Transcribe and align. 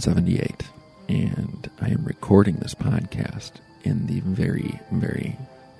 from 0.00 0.12
78, 0.14 0.62
and 1.08 1.70
I 1.80 1.88
am 1.88 2.04
recording 2.04 2.56
this 2.56 2.74
podcast 2.74 3.52
in 3.82 4.06
the 4.06 4.20
very, 4.20 4.80
very, 4.90 5.36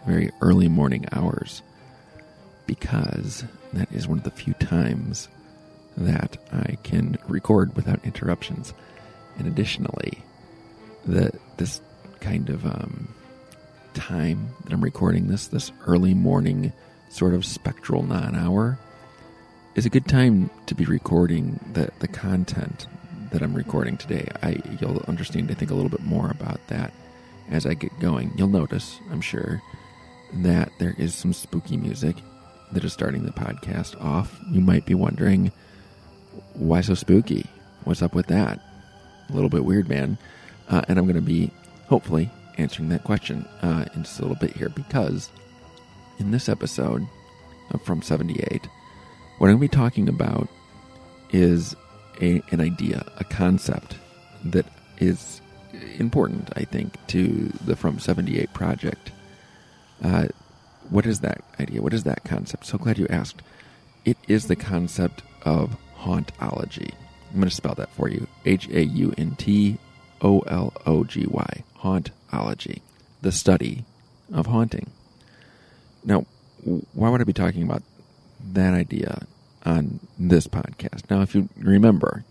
very 0.06 0.30
early 0.42 0.68
morning 0.68 1.06
hours 1.12 1.62
because 2.66 3.44
that 3.72 3.90
is 3.92 4.06
one 4.06 4.18
of 4.18 4.24
the 4.24 4.30
few 4.30 4.52
times 4.54 5.28
that 5.96 6.36
I 6.52 6.76
can 6.82 7.16
record 7.28 7.74
without 7.76 8.04
interruptions. 8.04 8.74
And 9.38 9.46
additionally, 9.46 10.22
the 11.06 11.32
this 11.56 11.80
kind 12.20 12.50
of 12.50 12.66
um, 12.66 13.08
time 13.94 14.54
that 14.64 14.72
I'm 14.74 14.84
recording 14.84 15.28
this, 15.28 15.46
this 15.46 15.72
early 15.86 16.12
morning 16.12 16.74
sort 17.08 17.32
of 17.32 17.46
spectral 17.46 18.02
non 18.02 18.34
hour, 18.34 18.78
is 19.76 19.86
a 19.86 19.90
good 19.90 20.06
time 20.06 20.50
to 20.66 20.74
be 20.74 20.84
recording 20.84 21.58
the, 21.72 21.90
the 22.00 22.08
content 22.08 22.86
that 23.30 23.42
I'm 23.42 23.54
recording 23.54 23.96
today. 23.96 24.28
I 24.42 24.60
you'll 24.80 25.04
understand 25.08 25.50
I 25.50 25.54
think 25.54 25.70
a 25.70 25.74
little 25.74 25.90
bit 25.90 26.02
more 26.02 26.30
about 26.30 26.60
that 26.68 26.92
as 27.50 27.66
I 27.66 27.74
get 27.74 27.98
going. 28.00 28.32
You'll 28.36 28.48
notice, 28.48 29.00
I'm 29.10 29.20
sure, 29.20 29.60
that 30.32 30.70
there 30.78 30.94
is 30.98 31.14
some 31.14 31.32
spooky 31.32 31.76
music 31.76 32.16
that 32.72 32.84
is 32.84 32.92
starting 32.92 33.24
the 33.24 33.32
podcast 33.32 34.00
off. 34.02 34.38
You 34.50 34.60
might 34.60 34.86
be 34.86 34.94
wondering 34.94 35.52
why 36.54 36.80
so 36.80 36.94
spooky? 36.94 37.46
What's 37.84 38.02
up 38.02 38.14
with 38.14 38.26
that? 38.28 38.60
A 39.28 39.32
little 39.32 39.48
bit 39.48 39.64
weird, 39.64 39.88
man. 39.88 40.18
Uh, 40.68 40.82
and 40.88 40.98
I'm 40.98 41.06
going 41.06 41.16
to 41.16 41.22
be 41.22 41.50
hopefully 41.88 42.30
answering 42.58 42.88
that 42.90 43.04
question 43.04 43.44
uh, 43.62 43.86
in 43.94 44.02
just 44.04 44.18
a 44.18 44.22
little 44.22 44.36
bit 44.36 44.52
here 44.52 44.68
because 44.68 45.30
in 46.18 46.30
this 46.30 46.48
episode 46.48 47.06
from 47.84 48.02
78, 48.02 48.66
what 49.38 49.48
I'm 49.48 49.56
going 49.56 49.56
to 49.56 49.60
be 49.60 49.68
talking 49.68 50.08
about 50.08 50.48
is 51.32 51.74
a, 52.20 52.42
an 52.50 52.60
idea, 52.60 53.04
a 53.18 53.24
concept 53.24 53.96
that 54.44 54.66
is 54.98 55.40
important, 55.98 56.50
I 56.56 56.64
think, 56.64 56.94
to 57.08 57.52
the 57.64 57.76
From 57.76 57.98
78 57.98 58.52
project. 58.52 59.12
Uh, 60.02 60.28
what 60.88 61.06
is 61.06 61.20
that 61.20 61.42
idea? 61.58 61.82
What 61.82 61.94
is 61.94 62.04
that 62.04 62.24
concept? 62.24 62.66
So 62.66 62.78
glad 62.78 62.98
you 62.98 63.06
asked. 63.08 63.42
It 64.04 64.16
is 64.28 64.46
the 64.46 64.56
concept 64.56 65.22
of 65.42 65.76
hauntology. 65.98 66.92
I'm 67.30 67.36
going 67.36 67.48
to 67.48 67.54
spell 67.54 67.74
that 67.76 67.90
for 67.90 68.08
you 68.08 68.26
H 68.44 68.68
A 68.68 68.84
U 68.84 69.14
N 69.16 69.36
T 69.36 69.78
O 70.20 70.40
L 70.40 70.72
O 70.86 71.04
G 71.04 71.26
Y. 71.26 71.64
Hauntology. 71.78 72.80
The 73.22 73.30
study 73.30 73.84
of 74.32 74.46
haunting. 74.46 74.90
Now, 76.04 76.24
why 76.94 77.10
would 77.10 77.20
I 77.20 77.24
be 77.24 77.32
talking 77.32 77.62
about 77.62 77.82
that 78.52 78.74
idea 78.74 79.26
on 79.64 80.00
this 80.18 80.46
podcast? 80.46 81.10
Now, 81.10 81.22
if 81.22 81.34
you 81.34 81.48
remember 81.56 82.24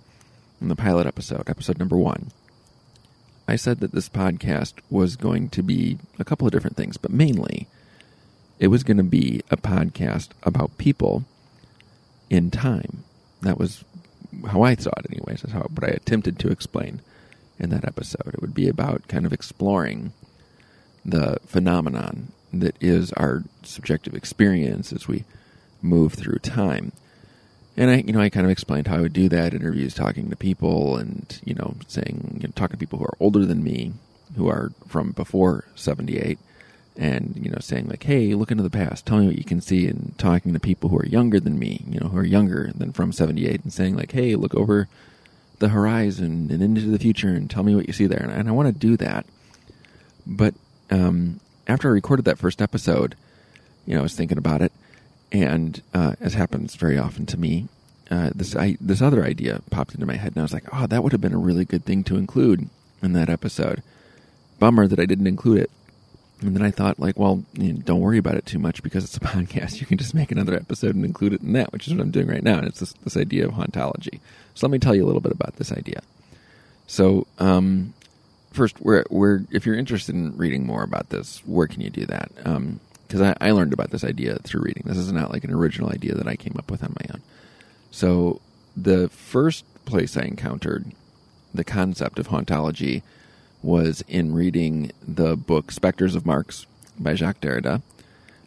in 0.61 0.67
the 0.67 0.75
pilot 0.75 1.07
episode, 1.07 1.49
episode 1.49 1.79
number 1.79 1.97
one, 1.97 2.31
I 3.47 3.55
said 3.55 3.79
that 3.79 3.93
this 3.93 4.09
podcast 4.09 4.73
was 4.89 5.15
going 5.15 5.49
to 5.49 5.63
be 5.63 5.97
a 6.19 6.25
couple 6.25 6.45
of 6.45 6.53
different 6.53 6.77
things, 6.77 6.97
but 6.97 7.11
mainly 7.11 7.67
it 8.59 8.67
was 8.67 8.83
going 8.83 8.97
to 8.97 9.03
be 9.03 9.41
a 9.49 9.57
podcast 9.57 10.29
about 10.43 10.77
people 10.77 11.23
in 12.29 12.51
time. 12.51 13.03
That 13.41 13.57
was 13.57 13.83
how 14.47 14.61
I 14.61 14.75
saw 14.75 14.91
it, 14.97 15.07
anyways. 15.09 15.41
That's 15.41 15.53
how 15.53 15.61
what 15.61 15.83
I 15.83 15.93
attempted 15.93 16.37
to 16.39 16.49
explain 16.49 17.01
in 17.57 17.69
that 17.71 17.85
episode. 17.85 18.33
It 18.33 18.41
would 18.41 18.53
be 18.53 18.67
about 18.67 19.07
kind 19.07 19.25
of 19.25 19.33
exploring 19.33 20.13
the 21.05 21.37
phenomenon 21.45 22.31
that 22.53 22.75
is 22.81 23.11
our 23.13 23.43
subjective 23.63 24.13
experience 24.13 24.91
as 24.91 25.07
we 25.07 25.23
move 25.81 26.13
through 26.13 26.39
time. 26.39 26.91
And 27.79 27.89
I, 27.89 27.95
you 28.05 28.11
know, 28.11 28.19
I 28.19 28.29
kind 28.29 28.45
of 28.45 28.51
explained 28.51 28.87
how 28.87 28.97
I 28.97 29.01
would 29.01 29.13
do 29.13 29.29
that. 29.29 29.53
Interviews, 29.53 29.93
talking 29.93 30.29
to 30.29 30.35
people, 30.35 30.97
and 30.97 31.39
you 31.45 31.55
know, 31.55 31.75
saying, 31.87 32.39
you 32.41 32.47
know, 32.47 32.53
talking 32.53 32.73
to 32.73 32.77
people 32.77 32.99
who 32.99 33.05
are 33.05 33.17
older 33.21 33.45
than 33.45 33.63
me, 33.63 33.93
who 34.35 34.49
are 34.49 34.73
from 34.85 35.11
before 35.11 35.63
'78, 35.75 36.37
and 36.97 37.39
you 37.41 37.49
know 37.49 37.57
saying 37.61 37.87
like 37.87 38.03
hey 38.03 38.35
look 38.35 38.51
into 38.51 38.63
the 38.63 38.69
past. 38.69 39.05
Tell 39.05 39.17
me 39.17 39.27
what 39.27 39.37
you 39.37 39.45
can 39.45 39.61
see. 39.61 39.87
And 39.87 40.13
talking 40.17 40.53
to 40.53 40.59
people 40.59 40.89
who 40.89 40.97
are 40.97 41.05
younger 41.05 41.39
than 41.39 41.57
me 41.57 41.83
you 41.87 41.99
know 41.99 42.09
who 42.09 42.17
are 42.17 42.25
younger 42.25 42.71
than 42.75 42.91
from 42.91 43.13
78 43.13 43.63
and 43.63 43.71
saying 43.71 43.95
like 43.95 44.11
hey 44.11 44.35
look 44.35 44.53
over 44.53 44.89
the 45.59 45.69
horizon 45.69 46.49
and 46.51 46.61
into 46.61 46.81
the 46.81 46.99
future 46.99 47.29
and 47.29 47.49
tell 47.49 47.63
me 47.63 47.75
what 47.75 47.87
you 47.87 47.93
see 47.93 48.05
there. 48.05 48.21
And, 48.21 48.31
and 48.31 48.49
i 48.49 48.51
want 48.51 48.67
to 48.67 48.77
do 48.77 48.97
that. 48.97 49.25
But 50.27 50.53
um, 50.91 51.39
after 51.67 51.87
i 51.87 51.91
recorded 51.91 52.25
that 52.25 52.37
first 52.37 52.61
episode 52.61 53.15
you 53.85 53.93
know 53.93 54.01
i 54.01 54.03
was 54.03 54.15
thinking 54.15 54.37
about 54.37 54.61
it 54.61 54.73
and 55.31 55.81
uh, 55.93 56.13
as 56.19 56.33
happens 56.33 56.75
very 56.75 56.97
often 56.97 57.25
to 57.25 57.37
me 57.37 57.67
uh, 58.11 58.31
this 58.33 58.55
I, 58.55 58.77
this 58.81 59.01
other 59.01 59.23
idea 59.23 59.61
popped 59.69 59.93
into 59.93 60.05
my 60.05 60.15
head 60.15 60.33
and 60.33 60.39
i 60.39 60.41
was 60.41 60.53
like 60.53 60.65
oh 60.73 60.87
that 60.87 61.03
would 61.03 61.11
have 61.11 61.21
been 61.21 61.33
a 61.33 61.39
really 61.39 61.65
good 61.65 61.85
thing 61.85 62.03
to 62.05 62.15
include 62.15 62.69
in 63.01 63.13
that 63.13 63.29
episode 63.29 63.83
bummer 64.59 64.87
that 64.87 64.99
i 64.99 65.05
didn't 65.05 65.27
include 65.27 65.59
it 65.59 65.71
and 66.41 66.55
then 66.55 66.63
I 66.63 66.71
thought, 66.71 66.99
like, 66.99 67.19
well, 67.19 67.43
you 67.53 67.73
know, 67.73 67.79
don't 67.83 67.99
worry 67.99 68.17
about 68.17 68.35
it 68.35 68.45
too 68.45 68.59
much 68.59 68.81
because 68.81 69.03
it's 69.03 69.17
a 69.17 69.19
podcast. 69.21 69.81
You 69.81 69.85
can 69.85 69.97
just 69.97 70.13
make 70.13 70.31
another 70.31 70.55
episode 70.55 70.95
and 70.95 71.03
include 71.03 71.33
it 71.33 71.41
in 71.41 71.53
that, 71.53 71.73
which 71.73 71.87
is 71.87 71.93
what 71.93 72.01
I'm 72.01 72.11
doing 72.11 72.27
right 72.27 72.43
now. 72.43 72.57
And 72.57 72.67
it's 72.67 72.79
this, 72.79 72.93
this 73.03 73.17
idea 73.17 73.45
of 73.45 73.53
hauntology. 73.53 74.19
So 74.55 74.65
let 74.65 74.71
me 74.71 74.79
tell 74.79 74.95
you 74.95 75.03
a 75.03 75.07
little 75.07 75.21
bit 75.21 75.31
about 75.31 75.57
this 75.57 75.71
idea. 75.71 76.01
So, 76.87 77.27
um, 77.39 77.93
first, 78.51 78.77
where, 78.77 79.05
where, 79.09 79.43
if 79.51 79.65
you're 79.65 79.75
interested 79.75 80.15
in 80.15 80.35
reading 80.37 80.65
more 80.65 80.83
about 80.83 81.09
this, 81.09 81.39
where 81.45 81.67
can 81.67 81.81
you 81.81 81.89
do 81.89 82.05
that? 82.05 82.31
Because 83.09 83.21
I, 83.21 83.35
I 83.41 83.51
learned 83.51 83.73
about 83.73 83.89
this 83.89 84.03
idea 84.03 84.37
through 84.43 84.61
reading. 84.61 84.83
This 84.85 84.97
is 84.97 85.11
not 85.11 85.31
like 85.31 85.43
an 85.43 85.51
original 85.51 85.89
idea 85.89 86.13
that 86.13 86.27
I 86.27 86.35
came 86.35 86.55
up 86.59 86.69
with 86.69 86.83
on 86.83 86.95
my 87.01 87.11
own. 87.11 87.23
So, 87.89 88.39
the 88.77 89.09
first 89.09 89.65
place 89.85 90.15
I 90.15 90.21
encountered 90.21 90.91
the 91.51 91.63
concept 91.63 92.19
of 92.19 92.27
hauntology 92.27 93.01
was 93.63 94.03
in 94.07 94.35
reading 94.35 94.91
the 95.05 95.35
book 95.35 95.71
Spectres 95.71 96.13
of 96.13 96.27
Marx 96.27 96.67
by 96.99 97.15
Jacques 97.15 97.41
Derrida. 97.41 97.81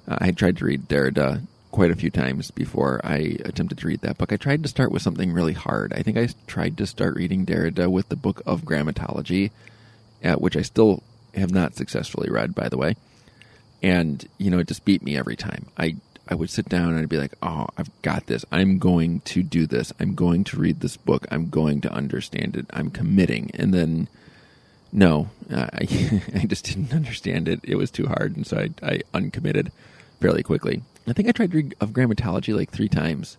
Uh, 0.07 0.19
I 0.21 0.27
had 0.27 0.37
tried 0.37 0.57
to 0.59 0.65
read 0.65 0.89
Derrida 0.89 1.43
quite 1.73 1.91
a 1.91 1.97
few 1.97 2.11
times 2.11 2.53
before 2.53 3.01
I 3.03 3.39
attempted 3.45 3.79
to 3.79 3.89
read 3.89 4.03
that 4.03 4.17
book. 4.17 4.33
I 4.33 4.37
tried 4.37 4.63
to 4.63 4.69
start 4.69 4.93
with 4.93 5.03
something 5.03 5.33
really 5.33 5.55
hard. 5.55 5.93
I 5.93 6.03
think 6.03 6.17
I 6.17 6.29
tried 6.47 6.79
to 6.79 6.87
start 6.87 7.17
reading 7.17 7.45
Derrida 7.45 7.91
with 7.91 8.11
the 8.11 8.17
book 8.17 8.43
of 8.47 8.63
grammatology, 8.63 9.51
uh, 10.23 10.35
which 10.35 10.57
I 10.57 10.63
still 10.63 11.03
have 11.35 11.51
not 11.51 11.75
successfully 11.75 12.31
read, 12.31 12.55
by 12.55 12.69
the 12.69 12.79
way. 12.79 12.95
And, 13.83 14.27
you 14.39 14.51
know, 14.51 14.59
it 14.59 14.69
just 14.69 14.85
beat 14.85 15.03
me 15.03 15.17
every 15.17 15.37
time. 15.37 15.67
I 15.77 15.97
I 16.29 16.35
would 16.35 16.51
sit 16.51 16.69
down 16.69 16.91
and 16.91 17.01
I'd 17.01 17.09
be 17.09 17.19
like, 17.19 17.35
"Oh, 17.43 17.67
I've 17.77 17.91
got 18.03 18.27
this. 18.27 18.45
I'm 18.53 18.79
going 18.79 19.21
to 19.21 19.43
do 19.43 19.67
this. 19.67 19.93
I'm 19.99 20.15
going 20.15 20.45
to 20.45 20.57
read 20.57 20.81
this 20.81 20.97
book. 20.97 21.27
I'm 21.31 21.51
going 21.51 21.81
to 21.83 21.93
understand 21.93 22.57
it. 22.57 22.67
I'm 22.71 22.91
committing." 22.91 23.51
And 23.55 23.75
then 23.75 24.09
no, 24.93 25.31
uh, 25.53 25.67
I, 25.73 26.23
I 26.35 26.47
just 26.47 26.65
didn't 26.65 26.93
understand 26.93 27.49
it. 27.49 27.61
It 27.65 27.75
was 27.75 27.91
too 27.91 28.07
hard, 28.07 28.37
and 28.37 28.47
so 28.47 28.59
I, 28.59 28.71
I 28.83 29.01
uncommitted 29.13 29.73
fairly 30.21 30.43
quickly. 30.43 30.83
I 31.07 31.13
think 31.13 31.29
I 31.29 31.33
tried 31.33 31.51
to 31.51 31.57
read 31.57 31.75
of 31.81 31.91
grammatology 31.91 32.55
like 32.55 32.71
three 32.71 32.89
times. 32.89 33.37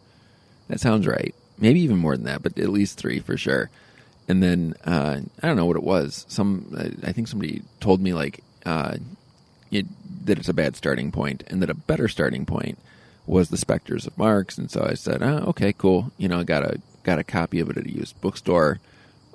That 0.68 0.80
sounds 0.80 1.08
right. 1.08 1.34
Maybe 1.58 1.80
even 1.82 1.98
more 1.98 2.16
than 2.16 2.26
that, 2.26 2.44
but 2.44 2.58
at 2.58 2.70
least 2.70 2.98
three 2.98 3.20
for 3.20 3.38
sure. 3.38 3.70
And 4.28 4.42
then 4.42 4.74
uh, 4.86 5.22
I 5.42 5.48
don't 5.48 5.58
know 5.58 5.66
what 5.66 5.78
it 5.78 5.84
was. 5.84 6.26
Some 6.28 6.98
I 7.04 7.12
think 7.12 7.28
somebody 7.28 7.62
told 7.80 8.02
me 8.02 8.14
like 8.14 8.44
uh, 8.66 8.98
that 9.82 10.38
it's 10.38 10.50
a 10.50 10.54
bad 10.54 10.76
starting 10.76 11.12
point, 11.12 11.44
and 11.48 11.62
that 11.62 11.70
a 11.70 11.76
better 11.76 12.08
starting 12.08 12.46
point 12.46 12.78
was 13.26 13.50
the 13.50 13.58
Spectres 13.58 14.06
of 14.06 14.18
Marx. 14.18 14.58
And 14.58 14.70
so 14.70 14.86
I 14.90 14.94
said, 14.94 15.22
oh, 15.22 15.46
okay, 15.48 15.74
cool. 15.74 16.12
You 16.18 16.28
know, 16.28 16.40
I 16.40 16.44
got 16.44 16.64
a 16.64 16.80
got 17.04 17.20
a 17.20 17.24
copy 17.24 17.60
of 17.60 17.70
it 17.70 17.78
at 17.78 17.86
a 17.86 17.92
used 17.92 18.20
bookstore. 18.22 18.80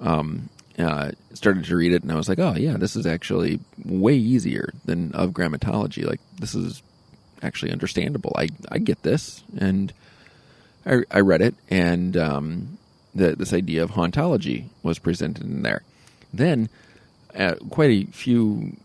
Um, 0.01 0.49
uh, 0.79 1.11
started 1.35 1.65
to 1.65 1.77
read 1.77 1.93
it 1.93 2.03
and 2.03 2.13
I 2.13 2.15
was 2.15 2.29
like, 2.29 2.39
oh 2.39 2.55
yeah, 2.55 2.77
this 2.77 2.95
is 2.95 3.05
actually 3.05 3.59
way 3.85 4.15
easier 4.15 4.73
than 4.85 5.13
of 5.13 5.31
grammatology. 5.31 6.07
Like 6.07 6.21
this 6.39 6.55
is 6.55 6.83
actually 7.43 7.73
understandable. 7.73 8.33
I 8.37 8.49
I 8.71 8.79
get 8.79 9.03
this, 9.03 9.43
and 9.59 9.93
I 10.87 11.03
I 11.11 11.21
read 11.21 11.43
it, 11.43 11.55
and 11.69 12.17
um, 12.17 12.79
the, 13.15 13.35
this 13.35 13.53
idea 13.53 13.83
of 13.83 13.93
hauntology 13.93 14.67
was 14.83 14.99
presented 14.99 15.45
in 15.45 15.63
there. 15.63 15.83
Then, 16.33 16.69
uh, 17.37 17.55
quite 17.71 17.91
a 17.91 18.05
few, 18.13 18.77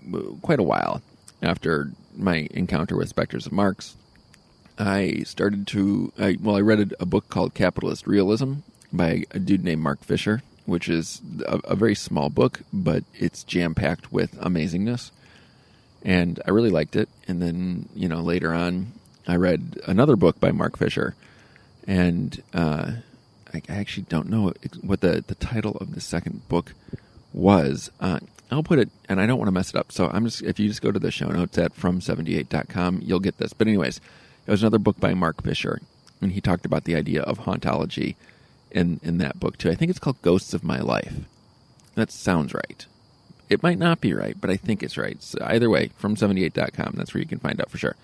quite 0.42 0.60
a 0.60 0.64
while 0.64 1.02
after 1.44 1.92
my 2.16 2.48
encounter 2.51 2.95
with 2.95 3.10
Spectres 3.10 3.45
of 3.45 3.51
Marx, 3.51 3.95
I 4.78 5.24
started 5.25 5.68
to 5.68 6.12
I, 6.18 6.38
well, 6.42 6.56
I 6.56 6.62
read 6.62 6.94
a 7.00 7.06
book 7.06 7.30
called 7.30 7.54
Capitalist 7.54 8.07
Realism 8.07 8.56
by 8.92 9.25
a 9.31 9.40
dude 9.40 9.63
named 9.63 9.81
Mark 9.81 10.04
Fisher 10.04 10.42
which 10.66 10.88
is 10.88 11.22
a, 11.45 11.60
a 11.66 11.75
very 11.75 11.95
small 11.95 12.30
book, 12.30 12.62
but 12.72 13.04
it's 13.13 13.44
jam 13.44 13.75
packed 13.75 14.12
with 14.12 14.40
amazingness. 14.40 15.12
And 16.04 16.42
I 16.45 16.51
really 16.51 16.69
liked 16.69 16.95
it. 16.95 17.10
And 17.28 17.42
then, 17.42 17.89
you 17.96 18.07
know, 18.07 18.22
later 18.22 18.54
on, 18.54 18.92
I 19.28 19.36
read 19.36 19.80
another 19.88 20.16
book 20.16 20.39
by 20.39 20.51
Mark 20.51 20.78
Fisher. 20.78 21.16
And 21.88 22.42
uh, 22.54 22.92
I, 23.54 23.62
I 23.69 23.74
actually 23.75 24.06
don't 24.10 24.30
know 24.30 24.54
what 24.81 25.01
the, 25.01 25.24
the 25.25 25.36
title 25.36 25.78
of 25.78 25.96
the 25.96 26.01
second 26.01 26.48
book 26.50 26.74
was. 27.31 27.89
Uh, 28.00 28.19
I'll 28.54 28.64
put 28.64 28.80
it, 28.80 28.90
and 29.10 29.20
I 29.20 29.26
don't 29.26 29.38
want 29.38 29.48
to 29.48 29.54
mess 29.54 29.70
it 29.70 29.76
up. 29.76 29.92
So 29.92 30.10
I'm 30.10 30.26
just, 30.26 30.42
if 30.42 30.60
you 30.60 30.68
just 30.68 30.82
go 30.82 30.92
to 30.92 31.00
the 31.00 31.12
show 31.12 31.28
notes 31.28 31.58
at 31.58 31.76
from78.com, 31.76 33.02
you'll 33.04 33.20
get 33.20 33.38
this. 33.38 33.54
But, 33.54 33.68
anyways, 33.68 33.98
it 34.46 34.52
was 34.52 34.62
another 34.62 34.80
book 34.80 35.00
by 35.00 35.14
Mark 35.14 35.44
Fisher. 35.44 35.82
And 36.22 36.32
he 36.32 36.42
talked 36.42 36.66
about 36.66 36.86
the 36.86 36.96
idea 36.96 37.22
of 37.22 37.40
hauntology 37.40 38.16
in 38.74 39.00
in 39.04 39.20
that 39.20 39.40
book 39.40 39.58
too. 39.58 39.70
I 39.70 39.76
think 39.76 39.90
it's 39.90 40.00
called 40.00 40.22
Ghosts 40.22 40.54
of 40.54 40.64
My 40.64 40.80
Life. 40.80 41.16
That 41.96 42.12
sounds 42.12 42.54
right. 42.54 42.86
It 43.50 43.62
might 43.62 43.78
not 43.78 44.02
be 44.02 44.14
right, 44.14 44.36
but 44.40 44.50
I 44.50 44.58
think 44.58 44.82
it's 44.82 44.98
right. 44.98 45.22
So 45.22 45.38
either 45.42 45.70
way, 45.70 45.90
from78.com, 46.02 46.94
that's 46.96 47.14
where 47.14 47.22
you 47.22 47.28
can 47.28 47.40
find 47.40 47.62
out 47.62 47.70
for 47.70 47.78
sure. 47.78 47.96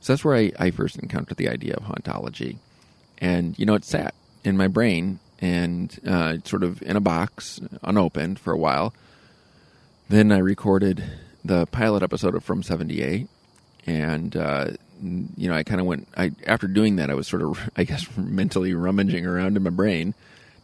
So 0.00 0.12
that's 0.12 0.24
where 0.24 0.36
I, 0.36 0.52
I 0.58 0.70
first 0.70 0.98
encountered 0.98 1.36
the 1.36 1.48
idea 1.48 1.74
of 1.74 1.84
hauntology. 1.84 2.58
And, 3.18 3.58
you 3.58 3.66
know, 3.66 3.74
it 3.74 3.84
sat 3.84 4.14
in 4.44 4.56
my 4.56 4.68
brain 4.68 5.18
and 5.40 5.98
uh, 6.06 6.36
sort 6.44 6.62
of 6.62 6.80
in 6.82 6.96
a 6.96 7.00
box, 7.00 7.60
unopened 7.82 8.38
for 8.38 8.52
a 8.52 8.58
while. 8.58 8.92
Then 10.08 10.32
I 10.32 10.38
recorded 10.38 11.02
the 11.44 11.66
pilot 11.66 12.02
episode 12.02 12.34
of 12.34 12.44
From 12.44 12.62
78. 12.62 13.28
And, 13.86 14.36
uh, 14.36 14.70
you 15.02 15.48
know, 15.48 15.54
I 15.54 15.62
kind 15.62 15.80
of 15.80 15.86
went, 15.86 16.08
I 16.16 16.32
after 16.46 16.66
doing 16.66 16.96
that, 16.96 17.10
I 17.10 17.14
was 17.14 17.26
sort 17.26 17.42
of, 17.42 17.70
I 17.76 17.84
guess, 17.84 18.06
mentally 18.16 18.74
rummaging 18.74 19.26
around 19.26 19.56
in 19.56 19.62
my 19.62 19.70
brain 19.70 20.14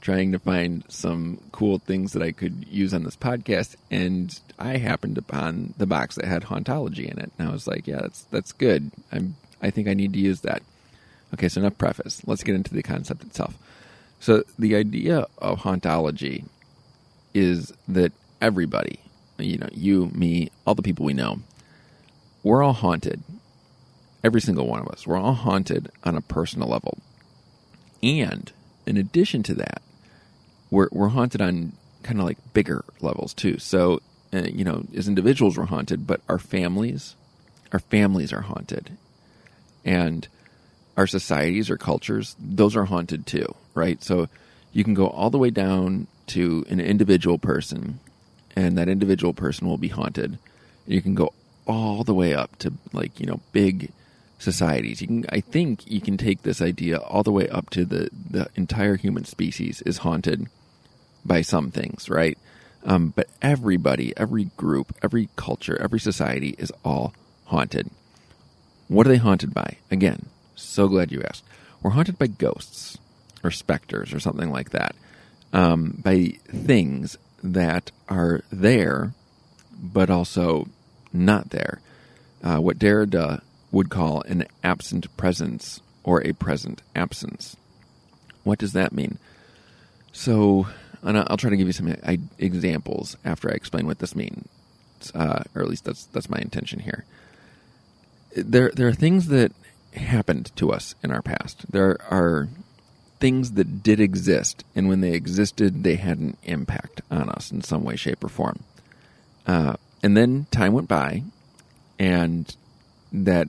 trying 0.01 0.33
to 0.33 0.39
find 0.39 0.85
some 0.89 1.39
cool 1.53 1.79
things 1.79 2.13
that 2.13 2.23
I 2.23 2.33
could 2.33 2.67
use 2.69 2.95
on 2.95 3.05
this 3.05 3.17
podcast, 3.17 3.77
and 3.91 4.39
I 4.59 4.79
happened 4.79 5.19
upon 5.19 5.75
the 5.77 5.87
box 5.87 6.17
that 6.17 6.25
had 6.25 6.45
hauntology 6.45 7.11
in 7.11 7.19
it, 7.19 7.31
and 7.39 7.49
I 7.49 7.53
was 7.53 7.67
like, 7.67 7.87
"Yeah, 7.87 8.01
that's 8.01 8.23
that's 8.25 8.53
good. 8.53 8.91
I'm 9.13 9.37
I 9.61 9.71
think 9.71 9.89
I 9.89 9.95
need 9.95 10.13
to 10.15 10.19
use 10.19 10.41
that." 10.41 10.63
Okay, 11.35 11.49
so 11.49 11.61
enough 11.61 11.79
preface. 11.79 12.23
Let's 12.27 12.43
get 12.43 12.55
into 12.55 12.75
the 12.75 12.83
concept 12.83 13.23
itself. 13.23 13.57
So 14.19 14.45
the 14.59 14.77
idea 14.77 15.27
of 15.39 15.61
hauntology 15.61 16.45
is 17.33 17.73
that 17.89 18.13
everybody, 18.41 19.01
you 19.41 19.59
know, 19.59 19.69
you, 19.73 20.07
me, 20.15 20.51
all 20.67 20.75
the 20.75 20.83
people 20.83 21.05
we 21.05 21.15
know, 21.15 21.41
we're 22.43 22.63
all 22.63 22.73
haunted. 22.73 23.23
Every 24.23 24.41
single 24.41 24.67
one 24.67 24.81
of 24.81 24.89
us. 24.89 25.07
We're 25.07 25.17
all 25.19 25.35
haunted 25.35 25.91
on 26.05 26.17
a 26.17 26.21
personal 26.21 26.69
level. 26.69 26.99
And 28.03 28.53
in 28.87 28.97
addition 28.97 29.43
to 29.45 29.55
that, 29.55 29.83
we're 30.71 30.89
we're 30.93 31.09
haunted 31.09 31.41
on 31.41 31.73
kind 32.03 32.19
of 32.19 32.27
like 32.27 32.39
bigger 32.53 32.85
levels 33.01 33.35
too. 33.35 33.59
So, 33.59 34.01
uh, 34.33 34.43
you 34.45 34.65
know, 34.65 34.85
as 34.97 35.09
individuals 35.09 35.59
we're 35.59 35.67
haunted, 35.67 36.07
but 36.07 36.21
our 36.29 36.39
families, 36.39 37.17
our 37.73 37.79
families 37.79 38.33
are 38.33 38.43
haunted, 38.43 38.97
and 39.85 40.27
our 40.97 41.07
societies 41.07 41.71
or 41.71 41.77
cultures, 41.77 42.37
those 42.39 42.77
are 42.77 42.85
haunted 42.85 43.27
too, 43.27 43.55
right? 43.75 44.03
So, 44.03 44.29
you 44.73 44.85
can 44.85 44.95
go 44.95 45.09
all 45.09 45.31
the 45.31 45.39
way 45.39 45.51
down 45.51 46.07
to 46.29 46.65
an 46.69 46.81
individual 46.81 47.39
person, 47.39 47.99
and 48.67 48.79
that 48.79 48.89
individual 48.89 49.33
person 49.33 49.67
will 49.67 49.79
be 49.79 49.89
haunted. 49.89 50.39
You 50.87 51.03
can 51.03 51.15
go 51.15 51.33
all 51.67 52.05
the 52.05 52.15
way 52.15 52.35
up 52.35 52.57
to 52.59 52.73
like 52.93 53.21
you 53.21 53.27
know 53.27 53.41
big 53.53 53.93
societies. 54.39 55.01
You 55.01 55.07
can, 55.07 55.27
I 55.29 55.41
think, 55.41 55.91
you 55.91 56.01
can 56.01 56.17
take 56.17 56.43
this 56.43 56.63
idea 56.63 56.99
all 56.99 57.23
the 57.23 57.33
way 57.33 57.49
up 57.49 57.71
to 57.71 57.85
the 57.85 58.11
the 58.13 58.49
entire 58.57 58.97
human 58.97 59.25
species 59.25 59.83
is 59.83 59.99
haunted 59.99 60.47
by 61.25 61.43
some 61.43 61.71
things, 61.71 62.09
right? 62.09 62.39
Um, 62.85 63.13
but 63.15 63.29
everybody, 63.43 64.15
every 64.17 64.45
group, 64.57 64.95
every 65.03 65.29
culture, 65.37 65.81
every 65.81 66.01
society 66.01 66.55
is 66.59 66.73
all 66.83 67.13
haunted. 67.47 67.91
What 68.89 69.07
are 69.07 69.11
they 69.11 69.19
haunted 69.19 69.53
by? 69.53 69.77
Again, 69.91 70.27
so 70.55 70.89
glad 70.89 71.13
you 71.13 71.23
asked. 71.23 71.45
We're 71.83 71.91
haunted 71.91 72.19
by 72.19 72.29
ghosts 72.29 72.99
or 73.45 73.51
specters 73.51 74.13
or 74.13 74.21
something 74.21 74.51
like 74.51 74.71
that, 74.71 74.97
um, 75.53 76.01
by 76.03 76.35
things 76.49 77.17
that 77.43 77.91
are 78.09 78.43
there, 78.51 79.13
but 79.81 80.11
also 80.11 80.69
not 81.13 81.51
there. 81.51 81.81
Uh, 82.43 82.59
what 82.59 82.79
Derrida 82.79 83.43
would 83.71 83.91
call 83.91 84.23
an 84.23 84.47
absent 84.65 85.15
presence 85.17 85.81
or 86.03 86.27
a 86.27 86.33
present 86.33 86.83
absence. 86.97 87.57
What 88.45 88.59
does 88.59 88.73
that 88.73 88.93
mean? 88.93 89.19
So, 90.13 90.67
and 91.03 91.19
I'll 91.19 91.37
try 91.37 91.51
to 91.51 91.57
give 91.57 91.67
you 91.67 91.73
some 91.73 91.95
examples 92.39 93.17
after 93.25 93.51
I 93.51 93.55
explain 93.55 93.87
what 93.87 93.99
this 93.99 94.17
means, 94.17 94.49
uh, 95.15 95.45
or 95.55 95.63
at 95.63 95.69
least 95.69 95.85
that's 95.85 96.07
that's 96.07 96.31
my 96.31 96.39
intention 96.39 96.81
here. 96.81 97.05
There, 98.35 98.71
there 98.75 98.89
are 98.89 98.95
things 98.95 99.29
that 99.29 99.53
happened 99.95 100.55
to 100.57 100.73
us 100.73 100.95
in 101.03 101.11
our 101.11 101.23
past. 101.23 101.71
There 101.71 101.99
are 102.11 102.49
things 103.21 103.53
that 103.53 103.83
did 103.83 104.01
exist, 104.01 104.65
and 104.75 104.89
when 104.89 105.03
they 105.03 105.13
existed, 105.13 105.85
they 105.85 105.97
had 105.97 106.19
an 106.19 106.37
impact 106.43 107.03
on 107.11 107.29
us 107.29 107.53
in 107.53 107.63
some 107.63 107.85
way, 107.85 107.95
shape, 107.95 108.25
or 108.25 108.29
form. 108.29 108.61
Uh, 109.47 109.77
and 110.03 110.17
then 110.17 110.47
time 110.51 110.73
went 110.73 110.89
by, 110.89 111.23
and 111.99 112.57
that 113.13 113.49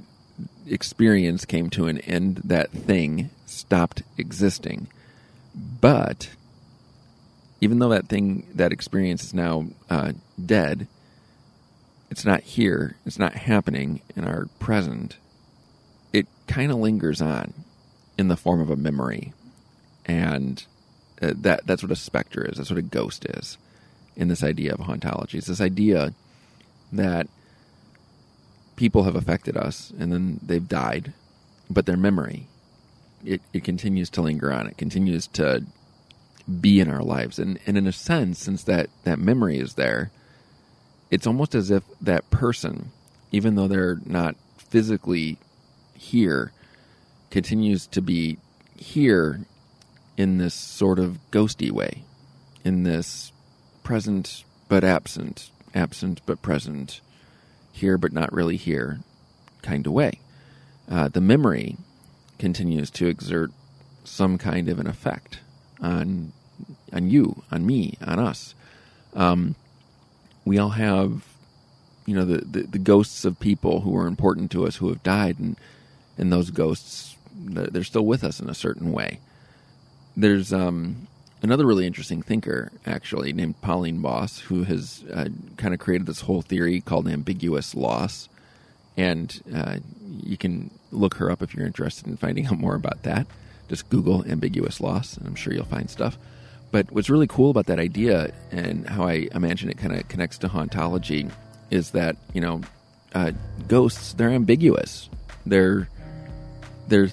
experience 0.68 1.46
came 1.46 1.70
to 1.70 1.88
an 1.88 2.00
end. 2.00 2.42
That 2.44 2.72
thing 2.72 3.30
stopped 3.46 4.04
existing, 4.18 4.88
but 5.56 6.30
even 7.62 7.80
though 7.80 7.90
that 7.90 8.08
thing, 8.08 8.46
that 8.56 8.74
experience 8.74 9.24
is 9.24 9.34
now 9.34 9.68
uh, 9.90 10.14
dead, 10.44 10.88
it's 12.10 12.26
not 12.26 12.42
here, 12.42 12.98
it's 13.06 13.20
not 13.20 13.34
happening 13.34 14.02
in 14.18 14.26
our 14.26 14.48
present, 14.60 15.18
it 16.12 16.28
kind 16.48 16.72
of 16.72 16.78
lingers 16.78 17.22
on 17.22 17.54
in 18.18 18.28
the 18.28 18.36
form 18.36 18.60
of 18.60 18.70
a 18.70 18.76
memory. 18.76 19.32
And 20.06 20.64
uh, 21.22 21.34
that 21.38 21.66
that's 21.68 21.84
what 21.84 21.92
a 21.92 21.96
specter 21.96 22.44
is, 22.44 22.58
that's 22.58 22.70
what 22.70 22.80
a 22.80 22.84
ghost 22.84 23.26
is 23.26 23.58
in 24.16 24.28
this 24.28 24.44
idea 24.44 24.74
of 24.74 24.80
hauntology. 24.80 25.36
It's 25.36 25.48
this 25.48 25.62
idea 25.62 26.14
that 26.92 27.28
people 28.76 29.04
have 29.04 29.16
affected 29.16 29.56
us 29.56 29.94
and 30.00 30.12
then 30.12 30.40
they've 30.42 30.68
died, 30.68 31.14
but 31.70 31.86
their 31.86 31.98
memory, 31.98 32.48
it, 33.24 33.42
it 33.54 33.64
continues 33.64 34.10
to 34.12 34.22
linger 34.22 34.52
on, 34.52 34.68
it 34.68 34.78
continues 34.78 35.28
to 35.28 35.64
be 36.60 36.80
in 36.80 36.90
our 36.90 37.04
lives. 37.04 37.40
And, 37.40 37.60
and 37.66 37.78
in 37.78 37.88
a 37.88 37.92
sense, 37.92 38.40
since 38.40 38.64
that, 38.64 38.90
that 39.04 39.20
memory 39.20 39.60
is 39.60 39.76
there, 39.76 40.12
it's 41.10 41.28
almost 41.28 41.54
as 41.56 41.70
if 41.70 41.84
that 42.02 42.30
person, 42.32 42.92
even 43.32 43.56
though 43.56 43.68
they're 43.68 44.00
not 44.06 44.36
physically 44.58 45.38
here, 45.94 46.52
continues 47.30 47.86
to 47.88 48.02
be 48.02 48.38
here 48.76 49.42
in 50.22 50.38
this 50.38 50.54
sort 50.54 51.00
of 51.00 51.18
ghosty 51.32 51.72
way, 51.72 52.04
in 52.64 52.84
this 52.84 53.32
present 53.82 54.44
but 54.70 54.84
absent, 54.84 55.50
absent 55.74 56.22
but 56.28 56.44
present, 56.44 57.02
here 57.72 57.98
but 57.98 58.14
not 58.14 58.32
really 58.32 58.56
here 58.56 59.00
kind 59.64 59.88
of 59.88 59.94
way. 59.94 60.20
Uh, 60.88 61.08
the 61.08 61.22
memory 61.22 61.76
continues 62.38 62.92
to 62.92 63.08
exert 63.08 63.50
some 64.04 64.38
kind 64.38 64.70
of 64.70 64.78
an 64.80 64.86
effect 64.86 65.40
on 65.82 66.32
on 66.94 67.10
you, 67.10 67.42
on 67.52 67.66
me, 67.66 67.98
on 68.06 68.20
us. 68.20 68.54
Um, 69.16 69.56
we 70.46 70.60
all 70.60 70.70
have, 70.70 71.26
you 72.06 72.14
know, 72.14 72.26
the, 72.26 72.46
the, 72.46 72.68
the 72.68 72.80
ghosts 72.80 73.26
of 73.26 73.40
people 73.40 73.82
who 73.82 73.98
are 73.98 74.06
important 74.06 74.52
to 74.52 74.68
us 74.68 74.76
who 74.76 74.90
have 74.90 75.02
died, 75.02 75.40
and 75.40 75.58
and 76.16 76.32
those 76.32 76.52
ghosts 76.52 77.16
they're 77.34 77.84
still 77.84 78.06
with 78.06 78.24
us 78.24 78.40
in 78.40 78.50
a 78.50 78.54
certain 78.54 78.92
way. 78.92 79.20
There's 80.16 80.52
um, 80.52 81.08
another 81.42 81.66
really 81.66 81.88
interesting 81.88 82.22
thinker, 82.22 82.72
actually, 82.86 83.34
named 83.34 83.62
Pauline 83.62 84.02
Boss, 84.02 84.40
who 84.40 84.64
has 84.64 85.04
uh, 85.14 85.30
kind 85.58 85.74
of 85.74 85.80
created 85.80 86.08
this 86.08 86.22
whole 86.22 86.42
theory 86.42 86.82
called 86.82 87.08
ambiguous 87.08 87.76
loss. 87.76 88.30
And 88.98 89.42
uh, 89.54 89.78
you 90.24 90.38
can 90.38 90.70
look 90.92 91.16
her 91.16 91.32
up 91.32 91.42
if 91.42 91.54
you're 91.56 91.66
interested 91.66 92.08
in 92.08 92.18
finding 92.18 92.48
out 92.48 92.60
more 92.60 92.76
about 92.76 93.04
that. 93.04 93.26
Just 93.70 93.90
Google 93.90 94.26
ambiguous 94.26 94.82
loss, 94.82 95.16
and 95.16 95.26
I'm 95.26 95.36
sure 95.36 95.54
you'll 95.54 95.66
find 95.66 95.90
stuff. 95.90 96.18
But 96.72 96.92
what's 96.92 97.10
really 97.10 97.28
cool 97.28 97.50
about 97.50 97.66
that 97.68 97.80
idea 97.80 98.34
and 98.52 98.88
how 98.88 99.04
I 99.04 99.28
imagine 99.34 99.70
it 99.70 99.78
kind 99.78 99.94
of 99.94 100.08
connects 100.08 100.38
to 100.40 100.48
hauntology 100.50 101.30
is 101.70 101.92
that 101.92 102.16
you 102.34 102.42
know 102.42 102.62
uh, 103.14 103.32
ghosts 103.68 104.14
they're 104.14 104.30
ambiguous. 104.30 105.10
They're 105.46 105.90
they're 106.88 107.10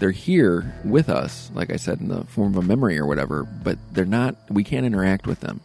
they're 0.00 0.10
here 0.10 0.74
with 0.84 1.08
us, 1.08 1.50
like 1.54 1.70
I 1.70 1.76
said, 1.76 2.00
in 2.00 2.08
the 2.08 2.24
form 2.24 2.56
of 2.56 2.64
a 2.64 2.66
memory 2.66 2.98
or 2.98 3.06
whatever. 3.06 3.44
But 3.44 3.78
they're 3.92 4.04
not. 4.04 4.34
We 4.48 4.64
can't 4.64 4.84
interact 4.84 5.26
with 5.26 5.40
them. 5.40 5.60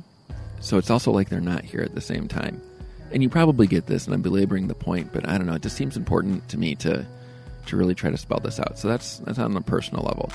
So 0.60 0.78
it's 0.78 0.90
also 0.90 1.12
like 1.12 1.30
they're 1.30 1.42
not 1.42 1.64
here 1.64 1.82
at 1.82 1.96
the 1.96 2.02
same 2.02 2.28
time. 2.28 2.62
And 3.12 3.24
you 3.24 3.30
probably 3.30 3.66
get 3.66 3.86
this, 3.88 4.06
and 4.06 4.14
I'm 4.14 4.22
belaboring 4.22 4.68
the 4.68 4.76
point, 4.76 5.14
but 5.14 5.28
I 5.28 5.38
don't 5.38 5.48
know. 5.48 5.54
It 5.54 5.62
just 5.62 5.78
seems 5.78 5.96
important 5.96 6.48
to 6.50 6.58
me 6.58 6.76
to 6.76 7.06
to 7.68 7.78
really 7.78 7.96
try 7.96 8.12
to 8.12 8.18
spell 8.18 8.40
this 8.40 8.60
out. 8.60 8.78
So 8.78 8.88
that's 8.88 9.18
that's 9.20 9.40
on 9.40 9.56
a 9.56 9.62
personal 9.62 10.04
level. 10.04 10.32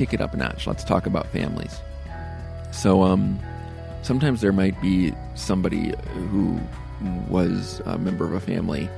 Take 0.00 0.14
it 0.14 0.20
up 0.22 0.32
a 0.32 0.36
notch. 0.36 0.66
Let's 0.66 0.82
talk 0.82 1.04
about 1.04 1.26
families. 1.26 1.78
So, 2.72 3.02
um, 3.02 3.38
sometimes 4.02 4.40
there 4.40 4.52
might 4.52 4.80
be 4.80 5.12
somebody 5.34 5.92
who 6.30 6.58
was 7.28 7.82
a 7.84 7.98
member 7.98 8.24
of 8.24 8.32
a 8.32 8.40
family 8.40 8.88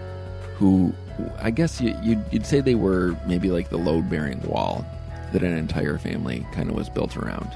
who, 0.55 0.95
I 1.39 1.51
guess 1.51 1.81
you, 1.81 1.99
you'd, 2.03 2.25
you'd 2.31 2.47
say 2.47 2.61
they 2.61 2.77
were 2.77 3.17
maybe 3.27 3.51
like 3.51 3.69
the 3.69 3.79
load 3.79 4.09
bearing 4.09 4.41
wall 4.43 4.87
that 5.33 5.43
an 5.43 5.57
entire 5.57 5.99
family 5.99 6.47
kind 6.53 6.71
of 6.71 6.77
was 6.77 6.89
built 6.89 7.17
around. 7.17 7.51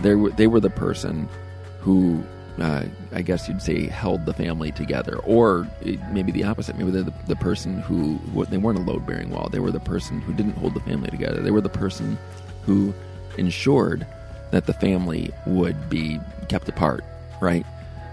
They 0.00 0.16
were, 0.16 0.30
they 0.30 0.48
were 0.48 0.60
the 0.60 0.70
person 0.70 1.28
who 1.80 2.24
uh, 2.60 2.84
I 3.12 3.22
guess 3.22 3.48
you'd 3.48 3.62
say 3.62 3.86
held 3.86 4.26
the 4.26 4.34
family 4.34 4.72
together, 4.72 5.18
or 5.18 5.68
maybe 6.10 6.32
the 6.32 6.42
opposite. 6.42 6.76
Maybe 6.76 6.90
they're 6.90 7.04
the, 7.04 7.14
the 7.28 7.36
person 7.36 7.80
who 7.82 8.18
they 8.46 8.56
weren't 8.56 8.78
a 8.78 8.82
load 8.82 9.06
bearing 9.06 9.30
wall. 9.30 9.48
They 9.48 9.60
were 9.60 9.70
the 9.70 9.78
person 9.78 10.20
who 10.20 10.32
didn't 10.32 10.56
hold 10.56 10.74
the 10.74 10.80
family 10.80 11.08
together. 11.08 11.40
They 11.40 11.52
were 11.52 11.60
the 11.60 11.68
person 11.68 12.18
who 12.68 12.92
ensured 13.38 14.06
that 14.50 14.66
the 14.66 14.74
family 14.74 15.30
would 15.46 15.88
be 15.88 16.20
kept 16.50 16.68
apart, 16.68 17.02
right? 17.40 17.64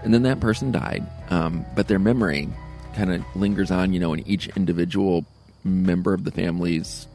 And 0.02 0.14
then 0.14 0.22
that 0.22 0.40
person 0.40 0.72
died, 0.72 1.06
um, 1.28 1.66
but 1.74 1.88
their 1.88 1.98
memory 1.98 2.48
kind 2.94 3.12
of 3.12 3.22
lingers 3.36 3.70
on, 3.70 3.92
you 3.92 4.00
know, 4.00 4.14
in 4.14 4.26
each 4.26 4.48
individual 4.56 5.26
member 5.62 6.14
of 6.14 6.24
the 6.24 6.30
family's 6.30 7.06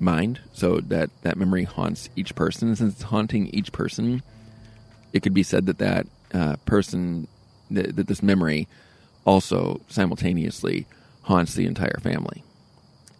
mind. 0.00 0.40
So 0.54 0.80
that 0.80 1.10
that 1.20 1.36
memory 1.36 1.64
haunts 1.64 2.08
each 2.16 2.34
person. 2.34 2.68
And 2.68 2.78
since 2.78 2.94
it's 2.94 3.02
haunting 3.02 3.48
each 3.48 3.72
person, 3.72 4.22
it 5.12 5.22
could 5.22 5.34
be 5.34 5.42
said 5.42 5.66
that 5.66 5.78
that 5.78 6.06
uh, 6.32 6.56
person, 6.64 7.28
that, 7.70 7.94
this 7.94 8.22
memory 8.22 8.68
also 9.26 9.82
simultaneously 9.88 10.86
haunts 11.22 11.52
the 11.52 11.66
entire 11.66 11.98
family. 12.00 12.42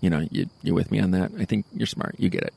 You 0.01 0.09
know, 0.09 0.27
you, 0.31 0.47
you 0.63 0.73
with 0.73 0.91
me 0.91 0.99
on 0.99 1.11
that? 1.11 1.33
I 1.39 1.45
think 1.45 1.67
you're 1.75 1.87
smart. 1.87 2.15
You 2.19 2.31
get 2.31 2.43
it. 2.43 2.55